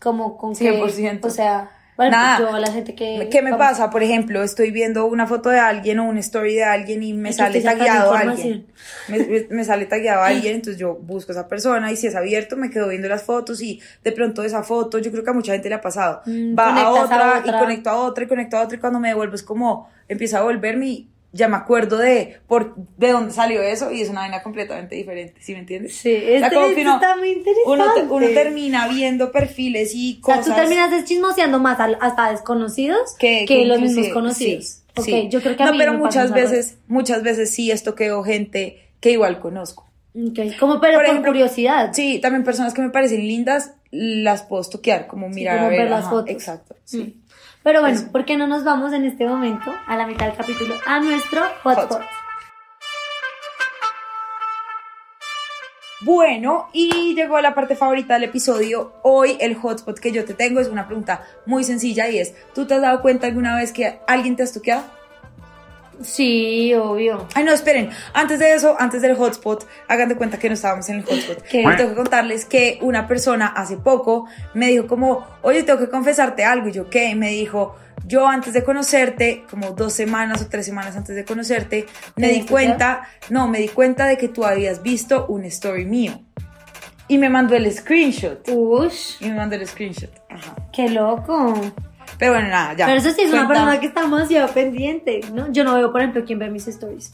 como 0.00 0.36
con 0.36 0.54
que, 0.54 0.70
100%. 0.72 1.26
o 1.26 1.30
sea, 1.30 1.70
bueno, 1.96 2.10
Nada. 2.10 2.38
pues 2.38 2.50
yo 2.50 2.58
la 2.58 2.72
gente 2.72 2.94
que... 2.96 3.28
¿Qué 3.30 3.40
me 3.40 3.52
vamos, 3.52 3.66
pasa? 3.68 3.88
Por 3.88 4.02
ejemplo, 4.02 4.42
estoy 4.42 4.72
viendo 4.72 5.06
una 5.06 5.26
foto 5.28 5.48
de 5.48 5.60
alguien 5.60 6.00
o 6.00 6.08
una 6.08 6.18
story 6.20 6.54
de 6.56 6.64
alguien 6.64 7.02
y 7.04 7.12
me 7.14 7.32
sale 7.32 7.60
tagueado 7.60 8.12
a 8.12 8.18
alguien. 8.18 8.66
Me, 9.08 9.18
me- 9.20 9.46
me 9.48 9.64
sale 9.64 9.86
tagueado 9.86 10.22
a 10.22 10.26
alguien, 10.26 10.56
entonces 10.56 10.78
yo 10.78 10.94
busco 10.96 11.30
a 11.30 11.34
esa 11.36 11.46
persona 11.48 11.92
y 11.92 11.96
si 11.96 12.08
es 12.08 12.16
abierto 12.16 12.56
me 12.56 12.68
quedo 12.68 12.88
viendo 12.88 13.08
las 13.08 13.22
fotos 13.22 13.62
y 13.62 13.80
de 14.02 14.10
pronto 14.12 14.42
esa 14.42 14.64
foto, 14.64 14.98
yo 14.98 15.12
creo 15.12 15.22
que 15.22 15.30
a 15.30 15.34
mucha 15.34 15.52
gente 15.52 15.68
le 15.68 15.76
ha 15.76 15.80
pasado. 15.80 16.20
Mm, 16.26 16.58
Va 16.58 16.74
a 16.82 16.90
otra, 16.90 17.42
y 17.46 17.50
conecto 17.52 17.90
a 17.90 17.96
otra 17.96 18.24
y 18.24 18.26
conecto 18.26 18.56
a 18.56 18.62
otra 18.62 18.76
y 18.76 18.80
cuando 18.80 18.98
me 18.98 19.08
devuelvo 19.08 19.36
es 19.36 19.44
como 19.44 19.88
empiezo 20.08 20.36
a 20.38 20.42
volverme 20.42 20.86
y 20.88 21.08
ya 21.36 21.48
me 21.48 21.56
acuerdo 21.56 21.98
de 21.98 22.38
por 22.46 22.76
de 22.96 23.10
dónde 23.10 23.32
salió 23.32 23.60
eso 23.60 23.90
y 23.90 24.00
es 24.00 24.08
una 24.08 24.20
vaina 24.20 24.42
completamente 24.42 24.94
diferente, 24.94 25.40
¿sí 25.42 25.52
me 25.52 25.58
entiendes? 25.58 25.96
Sí, 25.96 26.14
O 26.16 26.38
sea, 26.38 26.50
como 26.50 26.72
que 26.74 26.80
uno-. 26.82 27.00
Uno, 27.66 27.84
uno 28.10 28.26
termina 28.28 28.86
viendo 28.88 29.32
perfiles 29.32 29.92
y 29.94 30.20
O 30.22 30.26
sea, 30.26 30.36
cosas. 30.38 30.54
tú 30.54 30.60
terminas 30.60 30.90
deschismoseando 30.92 31.58
más 31.58 31.80
al- 31.80 31.98
hasta 32.00 32.30
desconocidos 32.30 33.14
que, 33.18 33.44
que, 33.46 33.66
los 33.66 33.80
mismos 33.80 34.08
conocidos. 34.10 34.64
sí, 34.64 34.80
Ok, 34.96 35.04
sí. 35.06 35.28
yo 35.28 35.40
creo 35.42 35.56
que 35.56 35.62
a 35.64 35.66
no, 35.66 35.72
mí 35.72 35.78
pero 35.78 35.92
me 35.94 35.98
muchas 35.98 36.32
veces, 36.32 36.78
muchas 36.86 37.22
veces 37.24 37.50
sí 37.52 37.70
estoqueo 37.72 38.22
gente 38.22 38.78
que 39.00 39.10
igual 39.10 39.40
conozco. 39.40 39.90
Ok, 40.16 40.38
Como, 40.60 40.80
pero 40.80 40.92
Por 40.94 41.02
por, 41.02 41.04
ejemplo, 41.06 41.32
curiosidad. 41.32 41.90
Sí, 41.92 42.20
también 42.20 42.44
personas 42.44 42.72
que 42.72 42.80
me 42.82 42.90
parecen 42.90 43.26
lindas, 43.26 43.72
las 43.90 44.42
puedo 44.44 44.62
estoquear, 44.62 45.08
como 45.08 45.28
mirar 45.28 45.56
como 45.56 45.66
a 45.66 45.70
ver, 45.70 45.80
ver 45.80 45.90
las 45.90 46.02
ajá, 46.02 46.10
fotos. 46.10 46.30
Exacto, 46.30 46.76
sí. 46.84 46.98
Mm. 46.98 47.23
Pero 47.64 47.80
bueno, 47.80 47.96
Eso. 47.96 48.12
¿por 48.12 48.26
qué 48.26 48.36
no 48.36 48.46
nos 48.46 48.62
vamos 48.62 48.92
en 48.92 49.06
este 49.06 49.26
momento, 49.26 49.72
a 49.86 49.96
la 49.96 50.06
mitad 50.06 50.26
del 50.26 50.36
capítulo, 50.36 50.74
a 50.84 51.00
nuestro 51.00 51.40
hotspot? 51.62 52.02
Bueno, 56.02 56.68
y 56.74 57.14
llegó 57.14 57.40
la 57.40 57.54
parte 57.54 57.74
favorita 57.74 58.14
del 58.14 58.24
episodio. 58.24 58.92
Hoy 59.02 59.38
el 59.40 59.54
hotspot 59.54 59.98
que 59.98 60.12
yo 60.12 60.26
te 60.26 60.34
tengo 60.34 60.60
es 60.60 60.68
una 60.68 60.86
pregunta 60.86 61.22
muy 61.46 61.64
sencilla 61.64 62.06
y 62.10 62.18
es, 62.18 62.34
¿tú 62.54 62.66
te 62.66 62.74
has 62.74 62.82
dado 62.82 63.00
cuenta 63.00 63.26
alguna 63.26 63.56
vez 63.56 63.72
que 63.72 63.98
alguien 64.06 64.36
te 64.36 64.42
ha 64.42 64.44
estoqueado? 64.44 64.84
Sí, 66.02 66.74
obvio. 66.74 67.26
Ay, 67.34 67.44
no, 67.44 67.52
esperen. 67.52 67.90
Antes 68.12 68.38
de 68.38 68.54
eso, 68.54 68.76
antes 68.78 69.02
del 69.02 69.16
hotspot, 69.16 69.66
hagan 69.88 70.08
de 70.08 70.16
cuenta 70.16 70.38
que 70.38 70.48
no 70.48 70.54
estábamos 70.54 70.88
en 70.88 70.96
el 70.96 71.04
hotspot. 71.04 71.42
¿Qué? 71.42 71.64
Tengo 71.76 71.90
que 71.90 71.96
contarles 71.96 72.44
que 72.44 72.78
una 72.82 73.06
persona 73.06 73.46
hace 73.46 73.76
poco 73.76 74.26
me 74.54 74.68
dijo 74.68 74.86
como, 74.86 75.26
oye, 75.42 75.62
tengo 75.62 75.78
que 75.78 75.88
confesarte 75.88 76.44
algo. 76.44 76.68
Y 76.68 76.72
yo, 76.72 76.90
¿qué? 76.90 77.10
Y 77.10 77.14
me 77.14 77.30
dijo, 77.30 77.76
yo 78.06 78.26
antes 78.26 78.52
de 78.52 78.62
conocerte, 78.62 79.44
como 79.50 79.70
dos 79.70 79.92
semanas 79.92 80.42
o 80.42 80.46
tres 80.46 80.66
semanas 80.66 80.96
antes 80.96 81.16
de 81.16 81.24
conocerte, 81.24 81.86
me 82.16 82.28
¿Te 82.28 82.34
di 82.34 82.42
cuenta, 82.42 83.08
no, 83.30 83.48
me 83.48 83.58
di 83.58 83.68
cuenta 83.68 84.06
de 84.06 84.18
que 84.18 84.28
tú 84.28 84.44
habías 84.44 84.82
visto 84.82 85.26
un 85.26 85.44
story 85.44 85.84
mío. 85.84 86.20
Y 87.08 87.18
me 87.18 87.28
mandó 87.28 87.54
el 87.54 87.70
screenshot. 87.72 88.48
Ush, 88.48 89.16
Y 89.20 89.28
me 89.28 89.34
mandó 89.34 89.56
el 89.56 89.66
screenshot. 89.66 90.10
Ajá. 90.30 90.54
qué 90.72 90.88
loco. 90.88 91.54
Pero 92.18 92.32
bueno, 92.32 92.48
nada, 92.48 92.74
ya. 92.76 92.86
Pero 92.86 92.98
eso 92.98 93.10
sí 93.10 93.22
es 93.22 93.28
una 93.32 93.46
Cuenta- 93.46 93.54
persona 93.64 93.80
que 93.80 93.86
está 93.86 94.00
demasiado 94.02 94.48
pendiente, 94.54 95.20
¿no? 95.32 95.50
Yo 95.52 95.64
no 95.64 95.74
veo, 95.74 95.90
por 95.92 96.00
ejemplo, 96.00 96.24
quién 96.24 96.38
ve 96.38 96.50
mis 96.50 96.66
stories. 96.68 97.12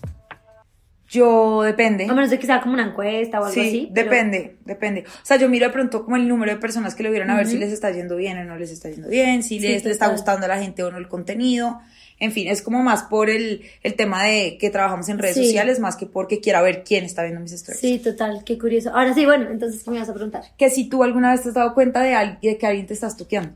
Yo, 1.08 1.62
depende. 1.62 2.04
A 2.04 2.14
menos 2.14 2.30
de 2.30 2.38
que 2.38 2.46
sea 2.46 2.60
como 2.60 2.74
una 2.74 2.84
encuesta 2.84 3.40
o 3.40 3.44
algo 3.44 3.54
Sí, 3.54 3.60
así. 3.68 3.90
pero- 3.92 4.08
depende, 4.10 4.56
depende. 4.64 5.04
O 5.08 5.24
sea, 5.26 5.36
yo 5.38 5.48
miro 5.48 5.66
de 5.66 5.72
pronto 5.72 6.04
como 6.04 6.14
el 6.16 6.28
número 6.28 6.52
de 6.52 6.58
personas 6.58 6.94
que 6.94 7.02
lo 7.02 7.10
vieron 7.10 7.30
a 7.30 7.36
ver 7.36 7.46
si 7.48 7.58
les 7.58 7.72
está 7.72 7.90
yendo 7.90 8.14
bien 8.14 8.38
o 8.38 8.44
no 8.44 8.56
les 8.56 8.70
está 8.70 8.88
yendo 8.90 9.08
bien, 9.08 9.42
si 9.42 9.58
Sí, 9.58 9.66
les, 9.66 9.84
le 9.84 9.90
está 9.90 10.06
gustando 10.08 10.46
a 10.46 10.48
la 10.48 10.58
gente 10.62 10.84
o 10.84 10.90
no 10.92 10.98
el 10.98 11.08
contenido. 11.08 11.80
En 12.20 12.30
fin, 12.30 12.46
es 12.48 12.62
como 12.62 12.82
más 12.84 13.02
por 13.04 13.28
el, 13.28 13.62
el 13.82 13.94
tema 13.94 14.22
de 14.24 14.56
que 14.60 14.70
trabajamos 14.70 15.08
en 15.08 15.18
redes 15.18 15.34
Sí. 15.36 15.46
sociales, 15.46 15.80
más 15.80 15.96
que 15.96 16.06
porque 16.06 16.38
quiera 16.38 16.62
ver 16.62 16.84
quién 16.84 17.02
está 17.04 17.22
viendo 17.22 17.40
mis 17.40 17.52
stories. 17.52 17.80
Sí, 17.80 17.98
total, 17.98 18.44
qué 18.44 18.56
curioso. 18.58 18.90
Ahora 18.90 19.12
sí, 19.14 19.24
bueno, 19.24 19.48
entonces, 19.50 19.82
¿qué 19.82 19.90
me 19.90 19.98
vas 19.98 20.08
a 20.10 20.14
preguntar? 20.14 20.44
Que 20.58 20.70
si 20.70 20.88
tú 20.88 21.02
alguna 21.02 21.32
vez 21.32 21.42
te 21.42 21.48
has 21.48 21.54
dado 21.54 21.74
cuenta 21.74 22.02
de, 22.02 22.36
de 22.40 22.56
que 22.56 22.66
alguien 22.68 22.86
te 22.86 22.94
está 22.94 23.08
toqueando. 23.16 23.54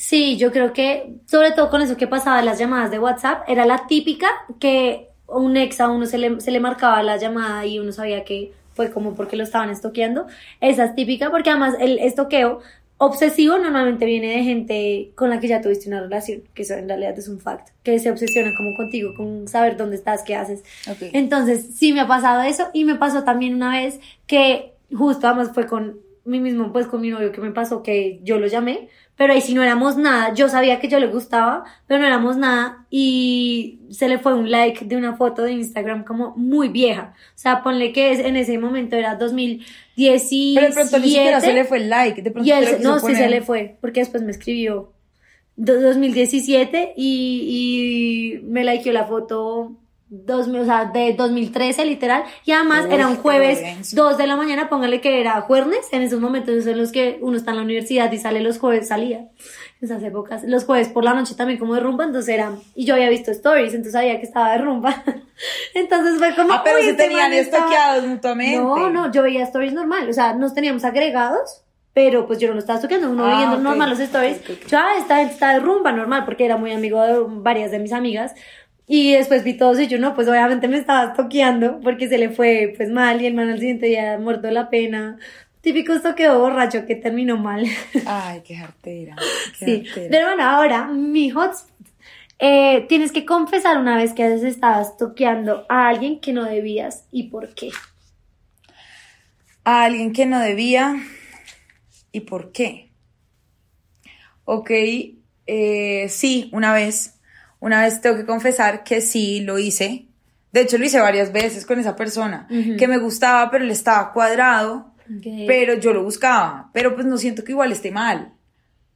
Sí, 0.00 0.36
yo 0.36 0.52
creo 0.52 0.72
que, 0.72 1.16
sobre 1.26 1.50
todo 1.50 1.70
con 1.70 1.82
eso 1.82 1.96
que 1.96 2.06
pasaba 2.06 2.38
en 2.38 2.44
las 2.44 2.60
llamadas 2.60 2.92
de 2.92 3.00
WhatsApp, 3.00 3.42
era 3.48 3.66
la 3.66 3.88
típica 3.88 4.28
que 4.60 5.08
un 5.26 5.56
ex 5.56 5.80
a 5.80 5.88
uno 5.88 6.06
se 6.06 6.18
le, 6.18 6.40
se 6.40 6.52
le 6.52 6.60
marcaba 6.60 7.02
la 7.02 7.16
llamada 7.16 7.66
y 7.66 7.80
uno 7.80 7.90
sabía 7.90 8.22
que 8.22 8.52
fue 8.74 8.92
como 8.92 9.16
porque 9.16 9.34
lo 9.34 9.42
estaban 9.42 9.70
estoqueando. 9.70 10.28
Esa 10.60 10.84
es 10.84 10.94
típica 10.94 11.32
porque 11.32 11.50
además 11.50 11.74
el 11.80 11.98
estoqueo 11.98 12.60
obsesivo 12.98 13.58
normalmente 13.58 14.06
viene 14.06 14.36
de 14.36 14.44
gente 14.44 15.10
con 15.16 15.30
la 15.30 15.40
que 15.40 15.48
ya 15.48 15.60
tuviste 15.60 15.88
una 15.88 16.00
relación, 16.00 16.42
que 16.54 16.62
eso 16.62 16.74
en 16.74 16.86
realidad 16.86 17.18
es 17.18 17.26
un 17.26 17.40
fact, 17.40 17.70
que 17.82 17.98
se 17.98 18.08
obsesiona 18.08 18.52
como 18.56 18.76
contigo, 18.76 19.14
con 19.16 19.48
saber 19.48 19.76
dónde 19.76 19.96
estás, 19.96 20.22
qué 20.22 20.36
haces. 20.36 20.62
Entonces, 21.12 21.74
sí 21.74 21.92
me 21.92 22.02
ha 22.02 22.06
pasado 22.06 22.42
eso 22.42 22.68
y 22.72 22.84
me 22.84 22.94
pasó 22.94 23.24
también 23.24 23.56
una 23.56 23.72
vez 23.72 23.98
que 24.28 24.74
justo 24.92 25.26
además 25.26 25.50
fue 25.52 25.66
con 25.66 25.98
mi 26.24 26.38
mismo, 26.38 26.72
pues 26.72 26.86
con 26.86 27.00
mi 27.00 27.10
novio 27.10 27.32
que 27.32 27.40
me 27.40 27.50
pasó 27.50 27.82
que 27.82 28.20
yo 28.22 28.38
lo 28.38 28.46
llamé, 28.46 28.90
pero 29.18 29.34
ahí 29.34 29.40
sí 29.42 29.52
no 29.52 29.62
éramos 29.62 29.96
nada, 29.98 30.32
yo 30.32 30.48
sabía 30.48 30.80
que 30.80 30.88
yo 30.88 30.98
le 31.00 31.08
gustaba, 31.08 31.64
pero 31.86 32.00
no 32.00 32.06
éramos 32.06 32.36
nada. 32.38 32.86
Y 32.88 33.80
se 33.90 34.08
le 34.08 34.18
fue 34.18 34.32
un 34.34 34.50
like 34.50 34.84
de 34.86 34.96
una 34.96 35.16
foto 35.16 35.42
de 35.42 35.52
Instagram 35.52 36.04
como 36.04 36.34
muy 36.36 36.68
vieja, 36.68 37.12
o 37.34 37.38
sea, 37.38 37.62
ponle 37.62 37.92
que 37.92 38.12
en 38.12 38.36
ese 38.36 38.56
momento 38.58 38.96
era 38.96 39.16
2017 39.16 40.54
Pero 40.54 40.68
de 40.68 40.72
pronto 40.74 40.98
ni 40.98 41.04
siquiera 41.08 41.40
se 41.40 41.52
le 41.52 41.64
fue 41.64 41.76
el 41.78 41.90
like. 41.90 42.22
De 42.22 42.30
pronto 42.30 42.48
y 42.48 42.52
él, 42.52 42.64
no, 42.82 42.94
sí 43.00 43.06
se 43.16 43.28
le 43.28 43.42
fue, 43.42 43.76
porque 43.80 44.00
después 44.00 44.22
me 44.22 44.30
escribió 44.30 44.92
do- 45.56 45.80
2017 45.80 46.94
y, 46.96 48.38
y 48.40 48.46
me 48.46 48.64
likeó 48.64 48.92
la 48.92 49.04
foto 49.04 49.72
dos, 50.10 50.48
o 50.48 50.64
sea, 50.64 50.86
de 50.86 51.12
2013 51.14 51.84
literal 51.84 52.24
y 52.44 52.52
además 52.52 52.86
era 52.90 53.06
un 53.08 53.16
jueves 53.16 53.60
denso. 53.60 53.94
2 53.96 54.16
de 54.18 54.26
la 54.26 54.36
mañana, 54.36 54.68
póngale 54.68 55.00
que 55.00 55.20
era 55.20 55.40
jueves, 55.42 55.86
en 55.92 56.02
esos 56.02 56.20
momentos 56.20 56.66
en 56.66 56.78
los 56.78 56.92
que 56.92 57.18
uno 57.20 57.36
está 57.36 57.50
en 57.50 57.58
la 57.58 57.62
universidad 57.62 58.10
y 58.12 58.18
sale 58.18 58.40
los 58.40 58.58
jueves, 58.58 58.88
salía 58.88 59.18
en 59.18 59.28
esas 59.82 60.02
épocas, 60.02 60.42
los 60.44 60.64
jueves 60.64 60.88
por 60.88 61.04
la 61.04 61.14
noche 61.14 61.34
también 61.34 61.58
como 61.58 61.74
de 61.74 61.80
rumba, 61.80 62.04
entonces 62.04 62.34
era, 62.34 62.52
y 62.74 62.84
yo 62.86 62.94
había 62.94 63.10
visto 63.10 63.30
stories, 63.30 63.74
entonces 63.74 63.92
sabía 63.92 64.18
que 64.18 64.26
estaba 64.26 64.52
de 64.52 64.58
rumba, 64.58 65.04
entonces 65.74 66.18
fue 66.18 66.34
como, 66.34 66.52
Ah, 66.52 66.62
pero 66.64 66.78
"Uy, 66.78 66.84
se 66.84 66.90
este 66.90 67.02
tenían 67.04 67.30
man 67.30 67.32
estaba-". 67.38 67.64
estoqueados 67.66 68.06
mutuamente. 68.06 68.58
No, 68.58 68.90
no, 68.90 69.12
yo 69.12 69.22
veía 69.22 69.44
stories 69.44 69.72
normal, 69.72 70.08
o 70.08 70.12
sea, 70.12 70.34
nos 70.34 70.54
teníamos 70.54 70.84
agregados, 70.84 71.62
pero 71.92 72.26
pues 72.26 72.38
yo 72.38 72.48
no 72.48 72.54
lo 72.54 72.60
estaba 72.60 72.80
toqueando, 72.80 73.10
uno 73.10 73.24
Ah, 73.26 73.36
viendo 73.38 73.56
ok, 73.56 73.62
normal 73.62 73.90
los 73.90 73.98
stories. 74.00 74.40
Yo, 74.68 74.78
ah, 74.78 74.92
esta 74.98 75.16
gente 75.18 75.34
está 75.34 75.52
de 75.54 75.60
rumba 75.60 75.90
normal, 75.92 76.24
porque 76.24 76.44
era 76.44 76.56
muy 76.56 76.72
amigo 76.72 77.02
de 77.02 77.18
varias 77.26 77.70
de 77.72 77.78
mis 77.80 77.92
amigas. 77.92 78.34
Y 78.88 79.12
después 79.12 79.44
vi 79.44 79.54
todos 79.56 79.78
y 79.80 79.86
yo, 79.88 79.98
no, 79.98 80.14
pues 80.14 80.28
obviamente 80.28 80.66
me 80.68 80.78
estaba 80.78 81.12
toqueando 81.14 81.80
porque 81.80 82.08
se 82.08 82.18
le 82.18 82.30
fue 82.30 82.72
pues 82.76 82.90
mal 82.90 83.20
y 83.22 83.26
el 83.26 83.34
man 83.34 83.50
al 83.50 83.58
siguiente 83.60 83.86
día 83.86 84.18
muerto 84.18 84.50
la 84.50 84.70
pena. 84.70 85.18
Típico 85.60 85.92
estoqueo 85.92 86.38
borracho 86.40 86.86
que 86.86 86.96
terminó 86.96 87.36
mal. 87.36 87.66
Ay, 88.04 88.42
qué 88.44 88.56
jartera. 88.56 89.16
Qué 89.58 89.66
Sí, 89.66 89.84
jartera. 89.84 90.08
pero 90.10 90.26
bueno, 90.28 90.44
ahora 90.44 90.86
mi 90.88 91.30
hotspot. 91.30 91.68
Eh, 92.40 92.86
tienes 92.88 93.12
que 93.12 93.26
confesar 93.26 93.78
una 93.78 93.96
vez 93.96 94.14
que 94.14 94.24
has 94.24 94.42
estado 94.42 94.96
toqueando 94.98 95.66
a 95.68 95.88
alguien 95.88 96.20
que 96.20 96.32
no 96.32 96.44
debías 96.44 97.06
y 97.12 97.24
por 97.30 97.54
qué. 97.54 97.70
a 99.64 99.84
alguien 99.84 100.12
que 100.12 100.26
no 100.26 100.38
debía 100.40 100.96
y 102.12 102.20
por 102.20 102.52
qué. 102.52 102.90
Ok, 104.44 104.70
eh, 105.46 106.06
sí, 106.08 106.48
una 106.52 106.72
vez, 106.72 107.17
una 107.60 107.82
vez 107.82 108.00
tengo 108.00 108.16
que 108.16 108.24
confesar 108.26 108.84
que 108.84 109.00
sí 109.00 109.40
lo 109.40 109.58
hice. 109.58 110.06
De 110.52 110.62
hecho, 110.62 110.78
lo 110.78 110.84
hice 110.84 111.00
varias 111.00 111.32
veces 111.32 111.66
con 111.66 111.78
esa 111.78 111.94
persona 111.96 112.46
Ujú. 112.50 112.76
que 112.78 112.88
me 112.88 112.98
gustaba, 112.98 113.50
pero 113.50 113.64
él 113.64 113.70
estaba 113.70 114.12
cuadrado, 114.12 114.94
Ok. 115.04 115.26
pero 115.46 115.74
yo 115.74 115.92
lo 115.92 116.02
buscaba. 116.02 116.70
Pero 116.72 116.94
pues 116.94 117.06
no 117.06 117.18
siento 117.18 117.44
que 117.44 117.52
igual 117.52 117.70
esté 117.72 117.90
mal. 117.90 118.32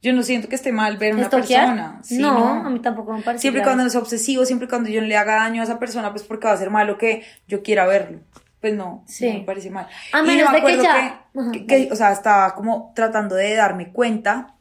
Yo 0.01 0.11
no 0.13 0.23
siento 0.23 0.49
que 0.49 0.55
esté 0.55 0.71
mal 0.73 0.97
ver 0.97 1.11
a 1.13 1.15
una 1.15 1.23
¿Estoquear? 1.25 1.65
persona. 1.67 1.99
Sí, 2.03 2.17
no, 2.17 2.65
a 2.65 2.69
mí 2.69 2.79
tampoco 2.79 3.13
me 3.13 3.21
parece. 3.21 3.41
Siempre 3.43 3.59
y 3.59 3.61
grave. 3.61 3.69
cuando 3.71 3.83
no 3.85 3.89
sea 3.89 4.01
obsesivo, 4.01 4.45
siempre 4.45 4.65
y 4.65 4.69
cuando 4.69 4.89
yo 4.89 4.99
no 4.99 5.07
le 5.07 5.15
haga 5.15 5.35
daño 5.35 5.61
a 5.61 5.63
esa 5.65 5.79
persona, 5.79 6.11
pues 6.11 6.23
porque 6.23 6.47
va 6.47 6.53
a 6.53 6.57
ser 6.57 6.69
malo 6.71 6.97
que 6.97 7.23
yo 7.47 7.61
quiera 7.63 7.85
verlo. 7.85 8.19
Pues 8.59 8.73
no, 8.73 9.03
Sí. 9.07 9.27
no 9.27 9.33
me 9.39 9.45
parece 9.45 9.69
mal. 9.69 9.87
A 10.11 10.19
Y 10.19 10.23
menos 10.23 10.45
yo 10.45 10.51
me 10.51 10.55
de 10.57 10.61
que 10.65 10.73
acuerdo 10.73 10.83
ya- 10.83 10.93
que- 11.33 11.39
Ajá, 11.39 11.51
que- 11.51 11.65
que, 11.65 11.89
o 11.91 11.95
sea, 11.95 12.11
estaba 12.11 12.53
como 12.55 12.91
tratando 12.95 13.35
de 13.35 13.53
darme 13.55 13.91
cuenta 13.93 14.55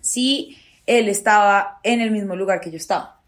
si 0.00 0.56
él 0.86 1.08
estaba 1.08 1.78
en 1.82 2.00
el 2.00 2.10
mismo 2.10 2.34
lugar 2.34 2.60
que 2.60 2.70
yo 2.70 2.76
estaba. 2.76 3.19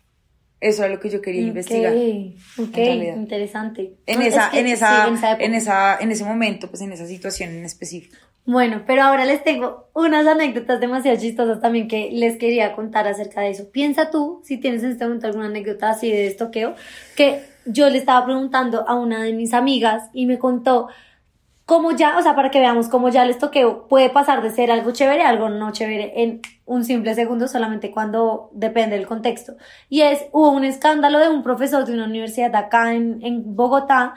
Eso 0.62 0.84
es 0.84 0.90
lo 0.92 1.00
que 1.00 1.10
yo 1.10 1.20
quería 1.20 1.42
investigar. 1.42 1.92
Ok, 1.92 2.78
interesante. 3.16 3.96
En 4.06 4.20
No, 4.20 4.24
esa, 4.24 4.46
es 4.46 4.50
que 4.52 4.60
en 4.60 4.66
sí, 4.66 4.72
esa, 4.72 5.08
en 5.08 5.14
esa 5.14 5.36
en 5.36 5.54
esa, 5.54 5.98
en 5.98 6.12
ese 6.12 6.24
momento, 6.24 6.68
pues 6.68 6.82
en 6.82 6.92
esa 6.92 7.04
situación 7.04 7.50
en 7.50 7.64
específico. 7.64 8.16
Bueno, 8.44 8.84
pero 8.86 9.02
ahora 9.02 9.24
les 9.24 9.42
tengo 9.42 9.88
unas 9.92 10.24
anécdotas 10.24 10.78
demasiado 10.78 11.18
chistosas 11.18 11.60
también 11.60 11.88
que 11.88 12.10
les 12.12 12.38
quería 12.38 12.76
contar 12.76 13.08
acerca 13.08 13.40
de 13.40 13.50
eso. 13.50 13.72
Piensa 13.72 14.10
tú, 14.12 14.40
si 14.44 14.56
tienes 14.56 14.84
en 14.84 14.92
este 14.92 15.04
momento 15.04 15.26
alguna 15.26 15.46
anécdota 15.46 15.90
así 15.90 16.08
de 16.12 16.28
estoqueo, 16.28 16.76
que 17.16 17.42
yo 17.66 17.90
le 17.90 17.98
estaba 17.98 18.24
preguntando 18.24 18.88
a 18.88 18.94
una 18.94 19.20
de 19.24 19.32
mis 19.32 19.54
amigas 19.54 20.10
y 20.12 20.26
me 20.26 20.38
contó 20.38 20.88
cómo 21.66 21.92
ya, 21.92 22.18
o 22.18 22.22
sea, 22.22 22.34
para 22.34 22.50
que 22.50 22.60
veamos 22.60 22.88
cómo 22.88 23.08
ya 23.08 23.22
el 23.22 23.30
estoqueo 23.30 23.88
puede 23.88 24.10
pasar 24.10 24.42
de 24.42 24.50
ser 24.50 24.70
algo 24.70 24.90
chévere 24.92 25.22
a 25.22 25.28
algo 25.28 25.48
no 25.48 25.72
chévere 25.72 26.22
en 26.22 26.40
un 26.64 26.84
simple 26.84 27.14
segundo, 27.14 27.48
solamente 27.48 27.90
cuando 27.90 28.50
depende 28.52 28.96
del 28.96 29.06
contexto. 29.06 29.56
Y 29.88 30.02
es, 30.02 30.24
hubo 30.32 30.50
un 30.50 30.64
escándalo 30.64 31.18
de 31.18 31.28
un 31.28 31.42
profesor 31.42 31.84
de 31.84 31.94
una 31.94 32.04
universidad 32.04 32.54
acá 32.56 32.94
en, 32.94 33.20
en 33.22 33.56
Bogotá, 33.56 34.14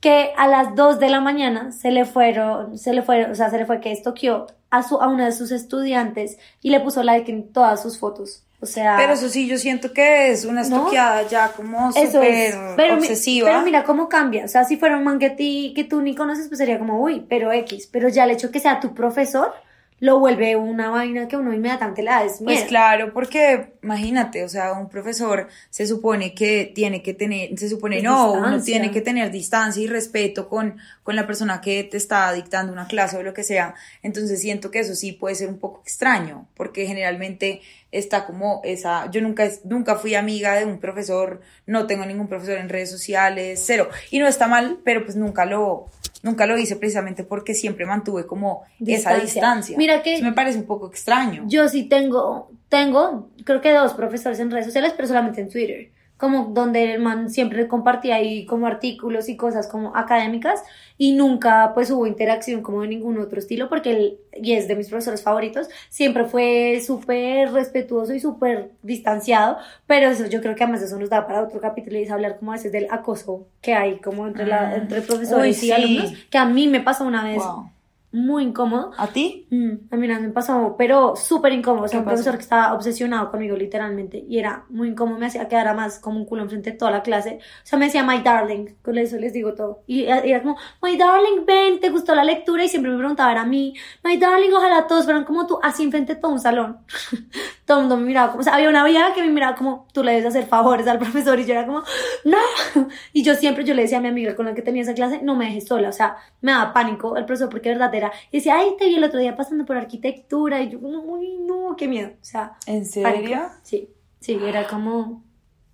que 0.00 0.32
a 0.36 0.46
las 0.46 0.74
2 0.74 0.98
de 1.00 1.08
la 1.08 1.20
mañana 1.20 1.72
se 1.72 1.90
le 1.90 2.04
fueron, 2.04 2.76
se 2.76 2.92
le 2.92 3.02
fueron, 3.02 3.30
o 3.30 3.34
sea, 3.34 3.48
se 3.50 3.56
le 3.56 3.64
fue 3.64 3.80
que 3.80 3.90
estoqueó 3.90 4.46
a 4.70 4.82
su, 4.82 5.00
a 5.00 5.08
una 5.08 5.24
de 5.26 5.32
sus 5.32 5.50
estudiantes 5.50 6.38
y 6.60 6.70
le 6.70 6.80
puso 6.80 7.02
like 7.02 7.30
en 7.32 7.52
todas 7.52 7.82
sus 7.82 7.98
fotos. 7.98 8.43
O 8.64 8.66
sea, 8.66 8.96
Pero 8.96 9.12
eso 9.12 9.28
sí, 9.28 9.46
yo 9.46 9.58
siento 9.58 9.92
que 9.92 10.30
es 10.30 10.44
una 10.46 10.62
¿No? 10.62 10.78
estoqueada 10.78 11.28
ya 11.28 11.52
como 11.52 11.92
súper 11.92 12.24
es. 12.24 12.56
Pero, 12.76 12.94
mi- 12.96 13.02
obsesiva. 13.02 13.48
pero 13.48 13.62
mira 13.62 13.84
cómo 13.84 14.08
cambia. 14.08 14.44
O 14.46 14.48
sea, 14.48 14.64
si 14.64 14.76
fuera 14.78 14.96
un 14.96 15.04
man 15.04 15.18
que, 15.18 15.28
ti- 15.30 15.72
que 15.76 15.84
tú 15.84 16.00
ni 16.00 16.14
conoces, 16.14 16.48
pues 16.48 16.58
sería 16.58 16.78
como, 16.78 17.00
uy, 17.02 17.24
pero 17.28 17.52
X. 17.52 17.88
Pero 17.92 18.08
ya 18.08 18.24
el 18.24 18.30
hecho 18.30 18.50
que 18.50 18.58
sea 18.60 18.80
tu 18.80 18.94
profesor 18.94 19.52
lo 20.00 20.18
vuelve 20.18 20.56
una 20.56 20.90
vaina 20.90 21.28
que 21.28 21.36
uno 21.36 21.54
inmediatamente 21.54 22.02
le 22.02 22.10
da 22.10 22.24
es 22.24 22.38
Pues 22.42 22.64
claro, 22.64 23.12
porque 23.14 23.74
imagínate, 23.82 24.44
o 24.44 24.48
sea, 24.48 24.72
un 24.72 24.88
profesor 24.90 25.48
se 25.70 25.86
supone 25.86 26.34
que 26.34 26.70
tiene 26.74 27.00
que 27.00 27.14
tener, 27.14 27.56
se 27.58 27.68
supone 27.70 27.96
Pues 27.96 28.04
no, 28.04 28.32
uno 28.32 28.42
distancia. 28.42 28.64
tiene 28.74 28.90
que 28.90 29.00
tener 29.00 29.30
distancia 29.30 29.82
y 29.82 29.86
respeto 29.86 30.48
con, 30.48 30.76
con 31.04 31.14
la 31.16 31.26
persona 31.26 31.60
que 31.62 31.84
te 31.84 31.96
está 31.96 32.30
dictando 32.32 32.72
una 32.72 32.86
clase 32.86 33.16
o 33.16 33.22
lo 33.22 33.32
que 33.32 33.44
sea. 33.44 33.76
Entonces 34.02 34.40
siento 34.42 34.70
que 34.70 34.80
eso 34.80 34.94
sí 34.94 35.12
puede 35.12 35.36
ser 35.36 35.48
un 35.48 35.58
poco 35.58 35.80
extraño, 35.82 36.48
porque 36.54 36.86
generalmente 36.86 37.62
está 37.98 38.26
como 38.26 38.60
esa, 38.64 39.10
yo 39.10 39.20
nunca, 39.20 39.48
nunca 39.64 39.96
fui 39.96 40.14
amiga 40.14 40.54
de 40.54 40.64
un 40.64 40.78
profesor, 40.78 41.40
no 41.66 41.86
tengo 41.86 42.04
ningún 42.04 42.28
profesor 42.28 42.58
en 42.58 42.68
redes 42.68 42.90
sociales, 42.90 43.62
cero. 43.64 43.88
Y 44.10 44.18
no 44.18 44.26
está 44.26 44.46
mal, 44.48 44.78
pero 44.84 45.04
pues 45.04 45.16
nunca 45.16 45.44
lo, 45.44 45.86
nunca 46.22 46.46
lo 46.46 46.58
hice 46.58 46.76
precisamente 46.76 47.24
porque 47.24 47.54
siempre 47.54 47.86
mantuve 47.86 48.26
como 48.26 48.62
esa 48.80 49.10
Distancia. 49.14 49.22
distancia. 49.22 49.78
Mira 49.78 50.02
que- 50.02 50.14
Eso 50.16 50.24
me 50.24 50.32
parece 50.32 50.58
un 50.58 50.64
poco 50.66 50.88
extraño. 50.88 51.44
Yo 51.46 51.68
sí 51.68 51.84
tengo, 51.84 52.50
tengo, 52.68 53.28
creo 53.44 53.60
que 53.60 53.72
dos 53.72 53.94
profesores 53.94 54.38
en 54.40 54.50
redes 54.50 54.66
sociales, 54.66 54.92
pero 54.96 55.06
solamente 55.08 55.40
en 55.40 55.48
Twitter. 55.48 55.90
Como 56.24 56.46
donde 56.54 56.94
el 56.94 57.02
man 57.02 57.28
siempre 57.28 57.68
compartía 57.68 58.14
ahí 58.14 58.46
como 58.46 58.66
artículos 58.66 59.28
y 59.28 59.36
cosas 59.36 59.68
como 59.68 59.94
académicas 59.94 60.62
y 60.96 61.12
nunca 61.12 61.72
pues 61.74 61.90
hubo 61.90 62.06
interacción 62.06 62.62
como 62.62 62.80
de 62.80 62.88
ningún 62.88 63.18
otro 63.18 63.38
estilo 63.38 63.68
porque 63.68 63.90
él, 63.90 64.18
y 64.32 64.52
es 64.54 64.66
de 64.66 64.74
mis 64.74 64.88
profesores 64.88 65.22
favoritos, 65.22 65.68
siempre 65.90 66.24
fue 66.24 66.80
súper 66.86 67.52
respetuoso 67.52 68.14
y 68.14 68.20
súper 68.20 68.70
distanciado, 68.82 69.58
pero 69.86 70.08
eso 70.08 70.24
yo 70.26 70.40
creo 70.40 70.54
que 70.54 70.64
además 70.64 70.80
eso 70.80 70.98
nos 70.98 71.10
da 71.10 71.26
para 71.26 71.42
otro 71.42 71.60
capítulo 71.60 71.98
y 71.98 72.04
es 72.04 72.10
hablar 72.10 72.38
como 72.38 72.52
a 72.52 72.54
veces 72.54 72.72
del 72.72 72.86
acoso 72.90 73.46
que 73.60 73.74
hay 73.74 73.98
como 73.98 74.26
entre, 74.26 74.46
la, 74.46 74.70
Ah. 74.70 74.76
entre 74.76 75.02
profesores 75.02 75.42
Uy, 75.44 75.50
y 75.50 75.54
sí. 75.54 75.72
alumnos, 75.72 76.12
que 76.30 76.38
a 76.38 76.46
mí 76.46 76.68
me 76.68 76.80
pasó 76.80 77.04
una 77.04 77.22
vez 77.22 77.42
Wow. 77.44 77.70
Muy 78.14 78.44
incómodo. 78.44 78.92
¿A 78.96 79.08
ti? 79.08 79.46
Mm, 79.50 79.92
a 79.92 79.96
mí 79.96 80.06
me 80.06 80.28
pasó, 80.30 80.76
pero 80.78 81.16
súper 81.16 81.52
incómodo. 81.52 81.86
O 81.86 81.88
sea, 81.88 81.98
¿Qué 81.98 82.02
un 82.02 82.04
profesor 82.04 82.32
pasó? 82.32 82.38
que 82.38 82.42
estaba 82.44 82.74
obsesionado 82.74 83.30
conmigo, 83.30 83.56
literalmente. 83.56 84.24
Y 84.28 84.38
era 84.38 84.64
muy 84.70 84.90
incómodo, 84.90 85.18
me 85.18 85.26
hacía 85.26 85.48
quedar 85.48 85.74
más 85.74 85.98
como 85.98 86.18
un 86.18 86.24
culo 86.24 86.42
enfrente 86.42 86.70
de 86.70 86.76
toda 86.76 86.92
la 86.92 87.02
clase. 87.02 87.40
O 87.40 87.66
sea, 87.66 87.78
me 87.78 87.86
decía, 87.86 88.04
my 88.04 88.20
darling, 88.20 88.76
con 88.82 88.96
eso 88.98 89.16
les 89.16 89.32
digo 89.32 89.54
todo. 89.54 89.82
Y 89.86 90.04
era 90.04 90.20
era 90.20 90.42
como, 90.42 90.56
my 90.80 90.96
darling, 90.96 91.44
ven, 91.44 91.80
¿te 91.80 91.90
gustó 91.90 92.14
la 92.14 92.24
lectura? 92.24 92.64
Y 92.64 92.68
siempre 92.68 92.90
me 92.92 92.98
preguntaba, 92.98 93.32
era 93.32 93.42
a 93.42 93.46
mí, 93.46 93.74
my 94.04 94.16
darling, 94.16 94.52
ojalá 94.52 94.86
todos 94.86 95.04
fueran 95.04 95.24
como 95.24 95.46
tú, 95.46 95.58
así 95.62 95.82
enfrente 95.82 96.14
de 96.14 96.20
todo 96.20 96.30
un 96.32 96.40
salón. 96.40 96.78
todo 97.66 97.78
el 97.78 97.82
mundo 97.84 97.96
me 97.96 98.04
miraba 98.04 98.28
como, 98.28 98.40
o 98.40 98.44
sea, 98.44 98.54
había 98.54 98.68
una 98.68 98.84
vieja 98.84 99.12
que 99.14 99.22
me 99.22 99.30
miraba 99.30 99.56
como, 99.56 99.86
tú 99.92 100.04
le 100.04 100.12
debes 100.12 100.26
hacer 100.26 100.46
favores 100.46 100.86
al 100.86 100.98
profesor. 100.98 101.38
Y 101.40 101.46
yo 101.46 101.52
era 101.52 101.66
como, 101.66 101.82
no. 102.24 102.38
Y 103.12 103.22
yo 103.22 103.34
siempre, 103.34 103.64
yo 103.64 103.74
le 103.74 103.82
decía 103.82 103.98
a 103.98 104.00
mi 104.00 104.08
amiga 104.08 104.36
con 104.36 104.46
la 104.46 104.54
que 104.54 104.62
tenía 104.62 104.82
esa 104.82 104.94
clase, 104.94 105.20
no 105.22 105.34
me 105.34 105.46
dejes 105.46 105.66
sola. 105.66 105.88
O 105.88 105.92
sea, 105.92 106.16
me 106.40 106.52
daba 106.52 106.72
pánico 106.72 107.16
el 107.16 107.24
profesor 107.24 107.48
porque 107.48 107.70
de 107.70 107.76
verdad 107.76 107.94
era, 107.94 108.03
y 108.30 108.38
decía, 108.38 108.56
ay, 108.58 108.70
te 108.78 108.86
vi 108.86 108.96
el 108.96 109.04
otro 109.04 109.18
día 109.20 109.36
pasando 109.36 109.64
por 109.64 109.76
arquitectura. 109.76 110.60
Y 110.62 110.70
yo 110.70 110.80
como, 110.80 111.00
uy, 111.00 111.38
no, 111.46 111.74
qué 111.76 111.86
miedo. 111.88 112.10
O 112.20 112.24
sea, 112.24 112.56
¿En 112.66 112.84
serio? 112.86 113.42
Sí, 113.62 113.90
sí, 114.20 114.38
era 114.42 114.66
como 114.66 115.22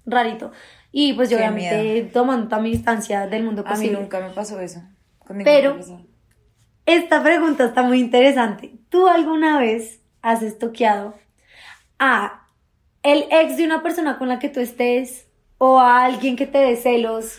rarito. 0.06 0.52
Y 0.92 1.12
pues 1.12 1.30
yo 1.30 1.38
Qué 1.38 1.44
obviamente 1.44 2.10
tomando 2.12 2.48
toda 2.48 2.60
mi 2.60 2.70
distancia 2.72 3.26
del 3.28 3.44
mundo 3.44 3.62
A 3.64 3.70
mí 3.70 3.70
posible. 3.70 4.00
nunca 4.00 4.20
me 4.20 4.30
pasó 4.30 4.58
eso. 4.60 4.82
con 5.18 5.38
Pero- 5.44 5.74
profesor. 5.74 6.00
Esta 6.86 7.22
pregunta 7.22 7.64
está 7.66 7.82
muy 7.82 8.00
interesante. 8.00 8.72
¿Tú 8.88 9.06
alguna 9.06 9.60
vez 9.60 10.00
has 10.22 10.42
estoqueado 10.42 11.14
a 12.00 12.48
el 13.04 13.24
ex 13.30 13.56
de 13.56 13.64
una 13.64 13.82
persona 13.82 14.18
con 14.18 14.26
la 14.28 14.38
que 14.40 14.48
tú 14.48 14.58
estés 14.58 15.28
o 15.58 15.78
a 15.78 16.04
alguien 16.04 16.34
que 16.34 16.46
te 16.48 16.58
dé 16.58 16.74
celos 16.76 17.38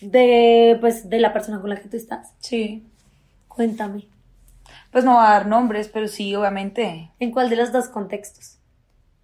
de, 0.00 0.78
pues, 0.80 1.10
de 1.10 1.18
la 1.18 1.32
persona 1.34 1.60
con 1.60 1.68
la 1.70 1.76
que 1.76 1.88
tú 1.88 1.96
estás? 1.98 2.32
Sí. 2.38 2.86
Cuéntame. 3.54 4.08
Pues 4.90 5.04
no 5.04 5.14
va 5.14 5.28
a 5.28 5.32
dar 5.34 5.46
nombres, 5.46 5.88
pero 5.88 6.08
sí, 6.08 6.34
obviamente. 6.34 7.10
¿En 7.18 7.30
cuál 7.30 7.50
de 7.50 7.56
los 7.56 7.72
dos 7.72 7.88
contextos? 7.88 8.58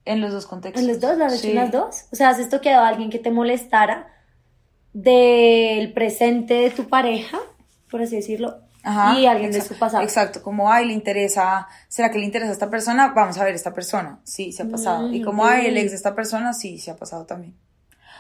En 0.05 0.21
los 0.21 0.33
dos 0.33 0.47
contextos. 0.47 0.83
¿En 0.83 0.89
los 0.89 1.01
dos? 1.01 1.17
¿Las 1.17 1.33
has 1.35 1.41
Sí. 1.41 1.53
las 1.53 1.71
dos? 1.71 2.07
O 2.13 2.17
sea, 2.17 2.31
¿has 2.31 2.39
estoqueado 2.39 2.85
a 2.85 2.89
alguien 2.89 3.11
que 3.11 3.19
te 3.19 3.31
molestara 3.31 4.09
del 4.93 5.93
presente 5.93 6.55
de 6.55 6.71
tu 6.71 6.89
pareja, 6.89 7.39
por 7.91 8.03
así 8.03 8.17
decirlo, 8.17 8.59
Ajá, 8.83 9.19
y 9.19 9.27
alguien 9.27 9.53
de 9.53 9.61
su 9.61 9.79
pasado? 9.79 10.03
Exacto, 10.03 10.43
como, 10.43 10.71
ay, 10.73 10.87
le 10.87 10.93
interesa, 10.95 11.69
¿será 11.89 12.11
que 12.11 12.19
le 12.19 12.25
interesa 12.25 12.51
a 12.51 12.55
esta 12.55 12.71
persona? 12.71 13.13
Vamos 13.15 13.39
a 13.39 13.45
ver 13.45 13.55
esta 13.55 13.73
persona. 13.73 14.21
Sí, 14.25 14.53
se 14.53 14.63
ha 14.65 14.67
pasado. 14.69 15.09
Mm, 15.09 15.15
y 15.15 15.23
como, 15.23 15.43
ok. 15.45 15.51
ay, 15.53 15.67
el 15.67 15.77
ex 15.77 15.91
de 15.91 15.97
esta 15.97 16.15
persona, 16.15 16.53
sí, 16.55 16.79
se 16.79 16.91
ha 16.91 16.97
pasado 16.97 17.27
también. 17.27 17.55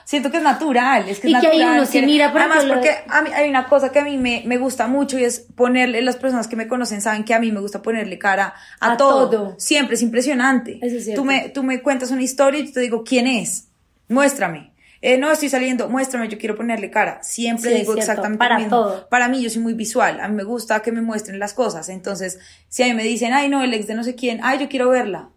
Siento 0.04 0.30
que 0.30 0.38
es 0.38 0.42
natural, 0.42 1.08
es 1.08 1.20
que 1.20 1.28
es 1.28 1.34
Y 1.34 1.40
que 1.40 1.46
ahí 1.46 1.58
natural. 1.58 1.78
uno 1.78 1.86
sí 1.86 2.02
mira, 2.02 2.32
por 2.32 2.40
Además, 2.40 2.64
lo 2.64 2.74
porque 2.74 2.90
a 3.08 3.22
mí 3.22 3.30
hay 3.34 3.48
una 3.48 3.66
cosa 3.68 3.92
que 3.92 3.98
a 4.00 4.04
mí 4.04 4.18
me, 4.18 4.42
me 4.46 4.58
gusta 4.58 4.86
mucho 4.86 5.18
y 5.18 5.24
es 5.24 5.40
ponerle, 5.54 6.02
las 6.02 6.16
personas 6.16 6.48
que 6.48 6.56
me 6.56 6.66
conocen 6.68 7.00
saben 7.00 7.24
que 7.24 7.34
a 7.34 7.38
mí 7.40 7.52
me 7.52 7.60
gusta 7.60 7.82
ponerle 7.82 8.18
cara 8.18 8.54
a, 8.80 8.92
A 8.92 8.96
todo. 8.96 9.30
todo. 9.30 9.54
Siempre, 9.58 9.94
es 9.94 10.02
impresionante. 10.02 10.78
Eso 10.82 10.96
es 10.96 11.04
cierto. 11.04 11.22
tú, 11.22 11.26
me, 11.26 11.48
tú 11.50 11.62
me 11.62 11.80
cuentas 11.82 12.10
una 12.10 12.22
historia 12.22 12.60
y 12.60 12.66
yo 12.66 12.72
te 12.72 12.80
digo, 12.80 13.04
¿quién 13.04 13.26
es? 13.26 13.68
Muéstrame. 14.08 14.70
Eh, 15.02 15.16
no 15.16 15.30
estoy 15.30 15.48
saliendo, 15.48 15.88
muéstrame, 15.88 16.28
yo 16.28 16.36
quiero 16.36 16.56
ponerle 16.56 16.90
cara. 16.90 17.22
Siempre 17.22 17.70
Sí, 17.70 17.74
es 17.76 17.80
digo 17.80 17.94
cierto, 17.94 18.10
exactamente 18.12 18.38
para 18.38 18.54
lo 18.56 18.60
mismo. 18.60 18.76
todo. 18.76 19.08
Para 19.08 19.28
mí, 19.28 19.42
yo 19.42 19.48
soy 19.48 19.62
muy 19.62 19.72
visual. 19.72 20.20
A 20.20 20.28
mí 20.28 20.34
me 20.34 20.44
gusta 20.44 20.82
que 20.82 20.92
me 20.92 21.00
muestren 21.00 21.38
las 21.38 21.54
cosas. 21.54 21.88
Entonces, 21.88 22.38
si 22.68 22.82
a 22.82 22.86
mí 22.86 22.92
me 22.92 23.02
dicen, 23.04 23.32
ay, 23.32 23.48
no, 23.48 23.62
el 23.62 23.72
ex 23.72 23.86
de 23.86 23.94
no 23.94 24.04
sé 24.04 24.14
quién, 24.14 24.40
ay, 24.42 24.58
yo 24.58 24.68
quiero 24.68 24.90
verla. 24.90 25.30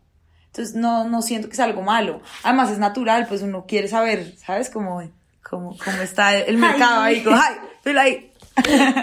Entonces, 0.54 0.76
no, 0.76 1.10
no 1.10 1.24
siento 1.24 1.50
que 1.50 1.56
sea 1.56 1.66
algo 1.66 1.82
malo. 1.82 2.22
Además, 2.44 2.70
es 2.70 2.78
natural, 2.78 3.26
pues 3.28 3.42
uno 3.42 3.66
quiere 3.68 3.88
saber, 3.88 4.36
¿sabes? 4.38 4.70
Cómo, 4.70 5.02
cómo, 5.42 5.76
cómo 5.84 6.02
está 6.04 6.38
el 6.38 6.58
mercado 6.58 7.02
Ay. 7.02 7.16
ahí. 7.16 7.24
Como, 7.24 7.36
ay, 7.38 7.56
estoy 7.78 7.98
ahí. 7.98 8.32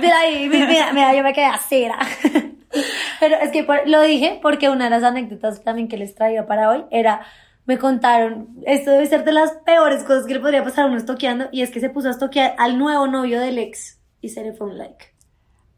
Mira 0.00 0.18
ahí, 0.20 0.48
mira, 0.48 0.92
mira, 0.92 1.12
yo 1.14 1.24
me 1.24 1.32
quedé 1.32 1.46
a 1.46 1.58
cera. 1.58 1.98
Pero 3.20 3.36
es 3.42 3.50
que 3.50 3.64
por- 3.64 3.88
lo 3.88 4.00
dije 4.02 4.38
porque 4.40 4.68
una 4.70 4.84
de 4.84 4.90
las 4.90 5.02
anécdotas 5.02 5.62
también 5.64 5.88
que 5.88 5.96
les 5.96 6.14
traía 6.14 6.46
para 6.46 6.70
hoy 6.70 6.84
era, 6.92 7.26
me 7.66 7.78
contaron, 7.78 8.48
esto 8.64 8.92
debe 8.92 9.06
ser 9.06 9.24
de 9.24 9.32
las 9.32 9.50
peores 9.66 10.04
cosas 10.04 10.26
que 10.26 10.34
le 10.34 10.40
podría 10.40 10.62
pasar 10.62 10.84
a 10.84 10.86
uno 10.86 10.98
estoqueando, 10.98 11.48
y 11.50 11.62
es 11.62 11.70
que 11.70 11.80
se 11.80 11.90
puso 11.90 12.06
a 12.06 12.12
estoquear 12.12 12.54
al 12.58 12.78
nuevo 12.78 13.08
novio 13.08 13.40
del 13.40 13.58
ex 13.58 13.98
y 14.20 14.28
se 14.28 14.42
le 14.44 14.52
fue 14.52 14.68
un 14.68 14.78
like. 14.78 15.06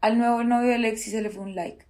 Al 0.01 0.19
nuevo 0.19 0.43
novio 0.43 0.67
de 0.69 0.75
Alexis 0.75 1.13
se 1.13 1.21
le 1.21 1.31
fue 1.31 1.43
un 1.43 1.55
like. 1.55 1.83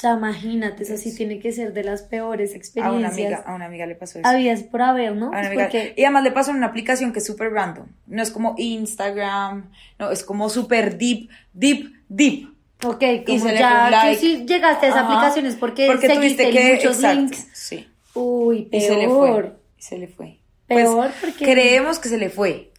Sea, 0.00 0.14
imagínate, 0.14 0.82
eso 0.84 0.96
sí 0.96 1.14
tiene 1.14 1.38
que 1.40 1.52
ser 1.52 1.72
de 1.74 1.84
las 1.84 2.02
peores 2.02 2.50
A 2.50 2.52
una 2.52 2.58
experiencias. 2.58 3.12
amiga, 3.12 3.42
a 3.44 3.54
una 3.54 3.66
amiga 3.66 3.86
le 3.86 3.94
pasó 3.96 4.18
eso. 4.18 4.26
Habías 4.28 4.62
por 4.62 4.80
haber, 4.82 5.14
¿no? 5.14 5.26
A 5.26 5.28
una 5.30 5.40
Es 5.42 5.46
amiga- 5.48 5.64
porque 5.64 5.94
Y 5.96 6.04
además 6.04 6.24
le 6.24 6.30
pasó 6.32 6.50
en 6.52 6.56
una 6.56 6.66
aplicación 6.68 7.12
que 7.12 7.18
es 7.18 7.26
súper 7.26 7.52
random. 7.52 7.86
No 8.06 8.22
es 8.22 8.30
como 8.30 8.54
Instagram, 8.58 9.70
no, 9.98 10.10
es 10.10 10.24
como 10.24 10.48
súper 10.48 10.96
deep, 10.98 11.28
deep, 11.52 11.92
deep. 12.08 12.48
Ok, 12.84 13.02
Y 13.02 13.24
como 13.24 13.38
se 13.46 13.52
le 13.52 13.58
ya 13.58 13.90
like. 13.90 14.14
tú 14.16 14.20
sí 14.26 14.44
llegaste 14.46 14.86
a 14.86 14.88
esa 14.88 15.00
Ajá. 15.00 15.12
aplicación 15.12 15.46
es 15.46 15.54
porque, 15.56 15.86
Porque 15.86 16.06
seguiste 16.06 16.44
tuviste 16.44 16.50
que, 16.68 16.74
muchos 16.76 16.96
exacto, 16.96 17.16
links. 17.20 17.46
Sí. 17.52 17.88
Uy, 18.14 18.58
Y 18.58 18.80
peor. 18.80 18.80
se 18.88 18.96
le 18.96 19.08
fue. 19.08 19.52
y 19.78 19.82
Se 19.82 19.98
le 19.98 20.08
fue. 20.08 20.38
Peor 20.66 20.96
Pues, 20.96 21.14
porque... 21.32 21.44
Creemos 21.44 21.98
que 21.98 22.08
se 22.08 22.16
le 22.16 22.30
fue. 22.30 22.72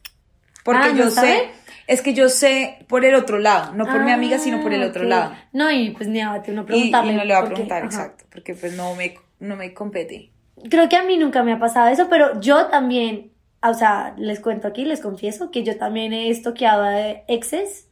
Porque 0.64 0.82
Ah, 0.84 0.90
¿no 0.92 0.98
yo 0.98 1.10
sé, 1.10 1.16
saben? 1.16 1.42
Es 1.88 2.02
que 2.02 2.14
yo 2.14 2.30
sé 2.30 2.86
por 2.88 3.06
el 3.06 3.16
otro 3.16 3.40
lado, 3.40 3.74
no 3.74 3.86
por 3.86 4.04
mi 4.04 4.12
amiga, 4.12 4.38
sino 4.40 4.62
por 4.62 4.74
el 4.74 4.84
Ah, 4.84 4.88
otro 4.88 5.04
lado. 5.04 5.34
No, 5.54 5.72
y 5.72 5.92
pues 5.92 6.08
ni 6.10 6.22
a 6.22 6.30
uno 6.48 6.62
Y, 6.62 6.66
preguntarle. 6.66 7.14
y 7.14 7.16
no 7.16 7.24
le 7.24 7.34
va 7.34 7.40
a 7.42 7.46
preguntar, 7.46 7.84
exacto, 7.86 8.26
porque 8.32 8.56
pues 8.56 8.76
no 8.76 8.96
me, 8.96 9.16
no 9.40 9.56
me 9.56 9.74
compete. 9.74 10.32
Creo 10.70 10.88
que 10.90 10.96
a 10.98 11.04
mí 11.04 11.18
nunca 11.18 11.44
me 11.44 11.54
ha 11.54 11.60
pasado 11.60 11.88
eso, 11.88 12.08
pero 12.10 12.40
yo 12.40 12.68
también, 12.68 13.32
o 13.64 13.74
sea, 13.74 14.14
les 14.18 14.40
cuento 14.40 14.68
aquí, 14.68 14.86
les 14.86 15.00
confieso 15.02 15.50
que 15.52 15.64
yo 15.64 15.78
también 15.78 16.14
he 16.14 16.30
estoqueado 16.30 16.84
de 16.84 17.24
exes 17.28 17.88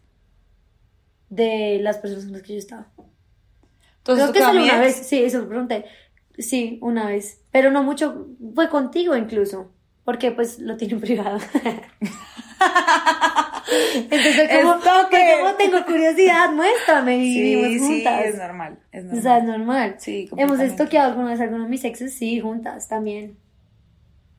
de 1.29 1.79
las 1.81 1.97
personas 1.97 2.25
con 2.25 2.33
las 2.33 2.41
que 2.43 2.53
yo 2.53 2.59
estaba. 2.59 2.87
Entonces, 3.97 4.25
Creo 4.25 4.27
¿tú 4.27 4.33
que 4.33 4.39
solo 4.41 4.63
una 4.63 4.79
vez, 4.79 4.95
sí, 4.95 5.23
eso 5.23 5.47
pregunté. 5.47 5.85
Sí, 6.37 6.79
una 6.81 7.05
vez, 7.07 7.41
pero 7.51 7.69
no 7.69 7.83
mucho, 7.83 8.27
fue 8.55 8.69
contigo 8.69 9.15
incluso, 9.15 9.71
porque 10.05 10.31
pues 10.31 10.59
lo 10.59 10.77
tienen 10.77 11.01
privado. 11.01 11.39
Entonces, 13.95 14.49
como, 14.61 14.73
como 14.79 15.55
tengo 15.57 15.85
curiosidad, 15.85 16.51
muéstrame 16.51 17.17
y 17.17 17.33
sí, 17.33 17.41
vivimos 17.41 17.87
juntas. 17.87 18.21
Sí, 18.23 18.29
es 18.29 18.37
normal, 18.37 18.79
es 18.91 19.03
normal. 19.03 19.19
O 19.19 19.21
sea, 19.21 19.37
es 19.37 19.43
normal. 19.43 19.95
Sí, 19.99 20.29
Hemos 20.37 20.59
estoqueado 20.59 21.09
alguna 21.09 21.29
vez 21.31 21.41
algunos 21.41 21.65
de 21.65 21.69
mis 21.69 21.83
exes, 21.83 22.13
sí, 22.13 22.39
juntas 22.39 22.87
también. 22.87 23.37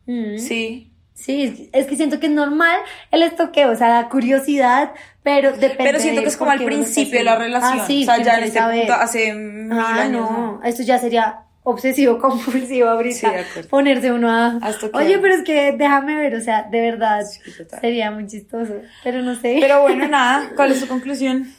Mm. 0.07 0.39
Sí. 0.39 0.87
Sí, 1.15 1.69
es 1.75 1.87
que 1.87 1.97
siento 1.97 2.19
que 2.19 2.27
es 2.29 2.33
normal 2.33 2.79
el 3.11 3.23
estoqueo, 3.23 3.73
o 3.73 3.77
sea, 3.77 3.89
da 3.89 4.09
curiosidad, 4.09 4.93
pero 5.23 5.53
depende. 5.53 5.77
Pero 5.85 6.01
siento 6.01 6.23
que 6.23 6.29
es 6.29 6.37
como 6.39 6.51
al 6.51 6.65
principio 6.65 7.19
de 7.19 7.25
la 7.25 7.37
relación. 7.37 7.81
Ah, 7.81 7.85
sí, 7.87 8.03
o 8.03 8.07
sea, 8.07 8.23
ya 8.23 8.39
en 8.39 8.45
este 8.45 8.59
punto 8.63 8.95
hace 8.95 9.35
mil 9.35 9.79
Ah, 9.79 10.01
años. 10.01 10.31
no, 10.31 10.61
esto 10.65 10.83
ya 10.83 10.99
sería 10.99 11.41
obsesivo 11.63 12.19
compulsivo 12.21 12.89
ahorita. 12.89 13.45
Sí. 13.45 13.63
Ponerse 13.69 14.13
uno 14.13 14.31
a. 14.31 14.59
Oye, 14.93 15.19
pero 15.19 15.35
es 15.35 15.43
que 15.43 15.73
déjame 15.73 16.17
ver, 16.17 16.35
o 16.35 16.41
sea, 16.41 16.65
de 16.65 16.81
verdad. 16.81 17.23
Sí. 17.25 17.41
Sería 17.81 18.11
muy 18.11 18.27
chistoso. 18.27 18.75
Pero 19.03 19.23
no 19.23 19.35
sé. 19.35 19.59
Pero 19.61 19.83
bueno, 19.83 20.07
nada, 20.09 20.51
¿cuál 20.57 20.73
es 20.73 20.81
tu 20.81 20.89
conclusión? 20.89 21.53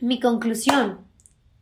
Mi 0.00 0.20
conclusión. 0.20 1.06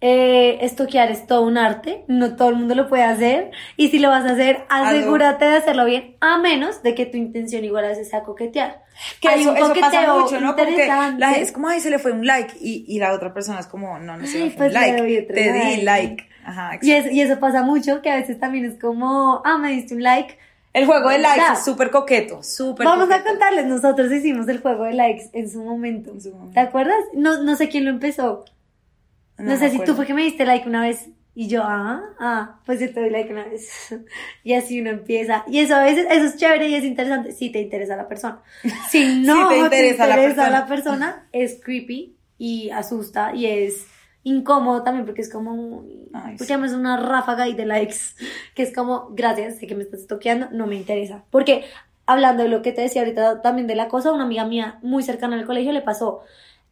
Eh, 0.02 0.58
estoquear 0.60 1.10
es 1.10 1.26
todo 1.26 1.40
un 1.40 1.56
arte, 1.56 2.04
no 2.06 2.36
todo 2.36 2.50
el 2.50 2.56
mundo 2.56 2.74
lo 2.74 2.86
puede 2.86 3.02
hacer 3.02 3.50
y 3.78 3.88
si 3.88 3.98
lo 3.98 4.10
vas 4.10 4.26
a 4.26 4.32
hacer, 4.32 4.66
asegúrate 4.68 5.46
de 5.46 5.56
hacerlo 5.56 5.86
bien, 5.86 6.16
a 6.20 6.36
menos 6.36 6.82
de 6.82 6.94
que 6.94 7.06
tu 7.06 7.16
intención 7.16 7.64
igual 7.64 7.86
a 7.86 7.88
veces 7.88 8.10
sea 8.10 8.22
coquetear. 8.22 8.82
Que 9.22 9.28
Hay 9.28 9.40
eso, 9.40 9.52
un 9.52 9.56
eso 9.56 9.68
pasa 9.68 9.86
coqueteo 9.86 10.20
mucho, 10.20 10.38
¿no? 10.38 10.54
Como 10.54 10.64
que 10.66 10.70
interesante. 10.70 11.20
la 11.20 11.32
es 11.32 11.50
como, 11.50 11.68
ay, 11.68 11.80
se 11.80 11.88
le 11.88 11.98
fue 11.98 12.12
un 12.12 12.26
like 12.26 12.56
y, 12.60 12.84
y 12.86 12.98
la 12.98 13.14
otra 13.14 13.32
persona 13.32 13.58
es 13.58 13.66
como, 13.66 13.98
no, 13.98 14.18
no 14.18 14.26
se 14.26 14.38
le 14.38 14.50
fue 14.50 14.68
pues 14.68 14.74
un 14.74 14.80
le 14.80 15.00
like, 15.00 15.32
te 15.32 15.52
di 15.52 15.82
like. 15.82 16.28
Ajá, 16.48 16.78
Y, 16.80 16.92
es- 16.92 17.12
y 17.12 17.20
eso 17.20 17.40
pasa 17.40 17.62
mucho, 17.62 18.00
que 18.02 18.10
a 18.10 18.16
veces 18.16 18.38
también 18.38 18.64
es 18.64 18.78
como, 18.78 19.42
ah, 19.44 19.58
me 19.58 19.72
diste 19.72 19.94
un 19.94 20.02
like. 20.02 20.38
El 20.72 20.86
juego 20.86 21.08
de 21.08 21.18
likes 21.18 21.44
es 21.54 21.64
súper 21.64 21.90
coqueto, 21.90 22.42
súper 22.42 22.86
Vamos 22.86 23.06
a 23.10 23.16
coqueto. 23.18 23.30
contarles, 23.30 23.66
nosotros 23.66 24.12
hicimos 24.12 24.46
el 24.48 24.60
juego 24.60 24.84
de 24.84 24.92
likes 24.92 25.30
en 25.32 25.50
su 25.50 25.62
momento. 25.64 26.12
En 26.12 26.20
su 26.20 26.30
momento. 26.30 26.52
¿Te 26.54 26.60
acuerdas? 26.60 26.98
No, 27.14 27.42
no 27.42 27.56
sé 27.56 27.68
quién 27.68 27.84
lo 27.84 27.90
empezó. 27.90 28.44
No, 29.38 29.44
me 29.52 29.56
sé 29.58 29.70
si 29.70 29.78
tú 29.84 29.94
fue 29.94 30.06
que 30.06 30.14
me 30.14 30.22
diste 30.22 30.44
like 30.46 30.68
una 30.68 30.82
vez 30.82 31.08
y 31.34 31.48
yo, 31.48 31.62
ah, 31.64 32.00
ah, 32.18 32.60
pues 32.64 32.78
yo 32.80 32.92
te 32.92 33.00
doy 33.00 33.10
like 33.10 33.32
una 33.32 33.44
vez. 33.44 33.70
y 34.44 34.52
así 34.54 34.80
uno 34.80 34.90
empieza. 34.90 35.44
Y 35.48 35.58
eso 35.60 35.74
a 35.76 35.82
veces, 35.82 36.06
eso 36.10 36.24
es 36.26 36.36
chévere 36.36 36.68
y 36.68 36.74
es 36.74 36.84
interesante 36.84 37.32
si 37.32 37.50
te 37.50 37.60
interesa 37.60 37.96
la 37.96 38.06
persona. 38.06 38.40
Si 38.90 39.20
no 39.20 39.48
te 39.48 39.58
interesa 39.58 40.06
la 40.06 40.16
persona. 40.16 40.50
la 40.50 40.66
persona, 40.66 41.28
es 41.32 41.58
creepy 41.62 42.16
y 42.38 42.70
asusta 42.70 43.34
y 43.34 43.46
es 43.46 43.86
incómodo 44.26 44.82
también 44.82 45.06
porque 45.06 45.22
es 45.22 45.30
como, 45.30 45.84
porque 46.36 46.46
sí. 46.46 46.74
una 46.74 46.96
ráfaga 46.96 47.44
ahí 47.44 47.54
de 47.54 47.64
likes, 47.64 47.96
que 48.56 48.64
es 48.64 48.74
como, 48.74 49.10
gracias, 49.12 49.58
sé 49.58 49.68
que 49.68 49.76
me 49.76 49.84
estás 49.84 50.08
toqueando, 50.08 50.48
no 50.50 50.66
me 50.66 50.74
interesa. 50.74 51.22
Porque 51.30 51.64
hablando 52.06 52.42
de 52.42 52.48
lo 52.48 52.60
que 52.60 52.72
te 52.72 52.80
decía 52.80 53.02
ahorita 53.02 53.40
también 53.40 53.68
de 53.68 53.76
la 53.76 53.86
cosa, 53.86 54.10
una 54.10 54.24
amiga 54.24 54.44
mía 54.44 54.80
muy 54.82 55.04
cercana 55.04 55.36
al 55.36 55.46
colegio 55.46 55.70
le 55.70 55.80
pasó. 55.80 56.22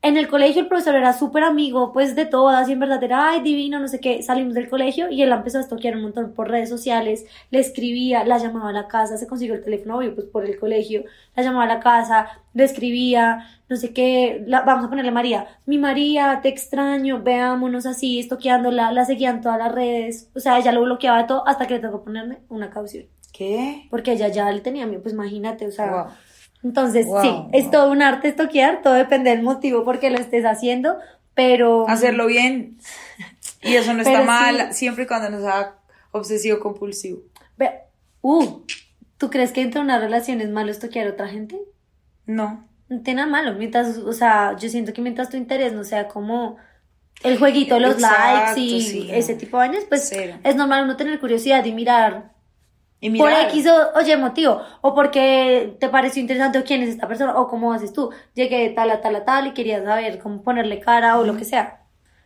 En 0.06 0.18
el 0.18 0.28
colegio 0.28 0.60
el 0.60 0.68
profesor 0.68 0.96
era 0.96 1.14
súper 1.14 1.44
amigo, 1.44 1.90
pues 1.94 2.14
de 2.14 2.26
todas, 2.26 2.68
y 2.68 2.72
en 2.72 2.78
verdad 2.80 3.02
era, 3.02 3.30
ay, 3.30 3.40
divino, 3.40 3.80
no 3.80 3.88
sé 3.88 4.00
qué. 4.00 4.22
Salimos 4.22 4.52
del 4.52 4.68
colegio 4.68 5.10
y 5.10 5.22
él 5.22 5.32
empezó 5.32 5.56
a 5.56 5.62
estoquear 5.62 5.96
un 5.96 6.02
montón 6.02 6.34
por 6.34 6.50
redes 6.50 6.68
sociales, 6.68 7.24
le 7.50 7.58
escribía, 7.60 8.22
la 8.22 8.36
llamaba 8.36 8.68
a 8.68 8.72
la 8.74 8.86
casa, 8.86 9.16
se 9.16 9.26
consiguió 9.26 9.54
el 9.54 9.64
teléfono, 9.64 9.96
obvio, 9.96 10.14
pues 10.14 10.26
por 10.26 10.44
el 10.44 10.58
colegio, 10.58 11.04
la 11.34 11.42
llamaba 11.42 11.64
a 11.64 11.68
la 11.76 11.80
casa, 11.80 12.28
le 12.52 12.64
escribía, 12.64 13.46
no 13.70 13.76
sé 13.76 13.94
qué, 13.94 14.44
la- 14.46 14.60
vamos 14.60 14.84
a 14.84 14.88
ponerle 14.90 15.10
María, 15.10 15.46
mi 15.64 15.78
María, 15.78 16.40
te 16.42 16.50
extraño, 16.50 17.22
veámonos 17.22 17.86
así, 17.86 18.20
estoqueándola, 18.20 18.92
la 18.92 19.06
seguían 19.06 19.40
todas 19.40 19.58
las 19.58 19.72
redes, 19.72 20.28
o 20.34 20.40
sea, 20.40 20.58
ella 20.58 20.72
lo 20.72 20.82
bloqueaba 20.82 21.22
de 21.22 21.28
todo 21.28 21.48
hasta 21.48 21.66
que 21.66 21.74
le 21.74 21.80
tocó 21.80 22.04
ponerme 22.04 22.40
una 22.50 22.68
caución, 22.68 23.06
¿Qué? 23.32 23.86
porque 23.90 24.12
ella 24.12 24.28
ya 24.28 24.50
le 24.52 24.60
tenía 24.60 24.84
miedo, 24.86 25.00
pues 25.02 25.14
imagínate, 25.14 25.66
o 25.66 25.72
sea... 25.72 25.90
Wow. 25.90 26.06
Entonces, 26.64 27.06
Wow, 27.06 27.22
sí, 27.22 27.30
es 27.52 27.62
wow. 27.64 27.70
todo 27.72 27.92
un 27.92 28.02
arte 28.02 28.28
estoquear, 28.28 28.80
todo 28.82 28.94
depende 28.94 29.30
del 29.30 29.42
motivo 29.42 29.84
por 29.84 30.00
qué 30.00 30.10
lo 30.10 30.18
estés 30.18 30.44
haciendo, 30.44 30.96
pero... 31.34 31.86
Hacerlo 31.88 32.26
bien. 32.26 32.78
Y 33.62 33.74
eso 33.76 33.92
no 33.92 34.00
está 34.00 34.12
Pero 34.12 34.24
mal, 34.24 34.68
sí. 34.72 34.78
siempre 34.78 35.04
y 35.04 35.06
cuando 35.06 35.30
no 35.30 35.40
sea 35.40 35.74
obsesivo 36.10 36.58
compulsivo. 36.60 37.20
Ve- 37.56 37.80
Uh, 38.26 38.62
¿tú 39.18 39.28
crees 39.30 39.52
que 39.52 39.60
entre 39.60 39.80
una 39.82 39.98
relación 39.98 40.40
es 40.40 40.48
malo 40.48 40.70
estoquear 40.70 41.06
a 41.06 41.10
otra 41.10 41.28
gente? 41.28 41.58
No. 42.26 42.66
No 42.88 43.00
tiene 43.02 43.20
nada 43.20 43.30
malo, 43.30 43.54
mientras, 43.58 43.98
o 43.98 44.12
sea, 44.14 44.56
yo 44.56 44.68
siento 44.70 44.92
que 44.94 45.02
mientras 45.02 45.28
tu 45.28 45.36
interés 45.36 45.72
no 45.74 45.84
sea 45.84 46.08
como 46.08 46.56
el 47.22 47.38
jueguito, 47.38 47.78
los 47.78 47.94
Exacto, 47.94 48.18
likes 48.54 48.60
y 48.60 48.80
sí, 48.82 49.08
no. 49.08 49.14
ese 49.14 49.34
tipo 49.34 49.58
de 49.60 49.68
vainas, 49.68 49.84
pues 49.88 50.08
Cero. 50.08 50.36
es 50.42 50.56
normal 50.56 50.84
uno 50.84 50.96
tener 50.96 51.20
curiosidad 51.20 51.64
y 51.64 51.72
mirar 51.72 52.32
Y 53.04 53.18
por. 53.18 53.30
X 53.30 53.66
o 53.66 53.98
oye 53.98 54.16
motivo, 54.16 54.62
o 54.80 54.94
porque 54.94 55.76
te 55.78 55.88
pareció 55.90 56.22
interesante 56.22 56.58
o 56.58 56.64
quién 56.64 56.82
es 56.82 56.88
esta 56.88 57.06
persona, 57.06 57.36
o 57.38 57.48
cómo 57.48 57.72
haces 57.72 57.92
tú. 57.92 58.10
Llegué 58.34 58.70
tal 58.70 58.90
a 58.90 59.00
tal 59.00 59.14
a 59.16 59.24
tal 59.24 59.46
y 59.48 59.52
querías 59.52 59.84
saber 59.84 60.18
cómo 60.18 60.42
ponerle 60.42 60.80
cara 60.80 61.18
o 61.18 61.24
lo 61.24 61.36
que 61.36 61.44
sea. 61.44 61.82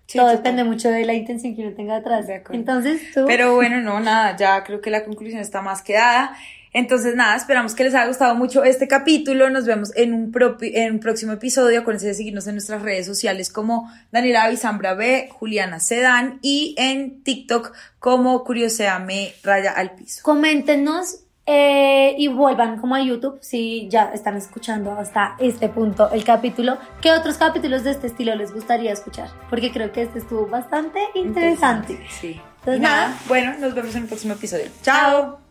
Sí, 0.07 0.17
Todo 0.17 0.29
total. 0.29 0.43
depende 0.43 0.65
mucho 0.65 0.89
de 0.89 1.05
la 1.05 1.15
intención 1.15 1.55
que 1.55 1.63
uno 1.67 1.75
tenga 1.75 1.97
detrás. 1.97 2.27
De 2.27 2.37
acuerdo. 2.37 2.55
Entonces 2.55 3.13
tú... 3.13 3.25
Pero 3.27 3.57
bueno, 3.57 3.81
no, 3.83 4.01
nada, 4.01 4.37
ya 4.37 4.63
creo 4.65 4.81
que 4.81 4.91
la 4.91 5.05
conclusión 5.05 5.41
está 5.41 5.61
más 5.61 5.83
que 5.83 5.95
dada. 5.95 6.35
Entonces, 6.73 7.15
nada, 7.15 7.37
esperamos 7.37 7.75
que 7.75 7.85
les 7.85 7.95
haya 7.95 8.07
gustado 8.07 8.35
mucho 8.35 8.65
este 8.65 8.89
capítulo. 8.89 9.51
Nos 9.51 9.65
vemos 9.67 9.95
en 9.97 10.13
un, 10.13 10.33
en 10.61 10.93
un 10.95 11.01
próximo 11.01 11.33
episodio. 11.33 11.81
Acuérdense 11.81 12.09
de 12.09 12.15
seguirnos 12.15 12.47
en 12.47 12.55
nuestras 12.55 12.83
redes 12.83 13.07
sociales 13.07 13.51
como 13.51 13.91
Daniela 14.13 14.45
Avizambra 14.45 14.95
B, 14.95 15.29
Juliana 15.33 15.81
Sedán 15.81 16.39
y 16.43 16.75
en 16.79 17.23
TikTok 17.23 17.73
como 17.99 18.45
Curioseame 18.45 19.35
Raya 19.43 19.73
al 19.73 19.93
Piso. 19.95 20.23
Coméntenos 20.23 21.21
eh, 21.51 22.15
y 22.19 22.29
vuelvan 22.29 22.79
como 22.79 22.95
a 22.95 23.01
YouTube 23.01 23.39
si 23.41 23.89
ya 23.89 24.11
están 24.13 24.37
escuchando 24.37 24.93
hasta 24.93 25.35
este 25.39 25.71
punto 25.71 26.11
el 26.11 26.23
capítulo. 26.23 26.77
¿Qué 27.01 27.11
otros 27.11 27.39
capítulos 27.39 27.85
de 27.85 27.93
este 27.93 28.09
estilo 28.09 28.35
les 28.35 28.53
gustaría 28.53 28.93
escuchar? 28.93 29.31
Porque 29.49 29.73
creo 29.73 29.91
que 29.91 30.03
este 30.03 30.19
estuvo 30.19 30.47
bastante 30.47 31.01
interesante. 31.15 31.99
Sí. 32.21 32.39
Entonces, 32.59 32.81
Y 32.81 32.83
nada, 32.83 33.09
nada. 33.09 33.19
bueno, 33.29 33.55
nos 33.59 33.75
vemos 33.75 33.95
en 33.95 34.03
el 34.03 34.09
próximo 34.09 34.35
episodio. 34.35 34.67
Chao. 34.83 35.48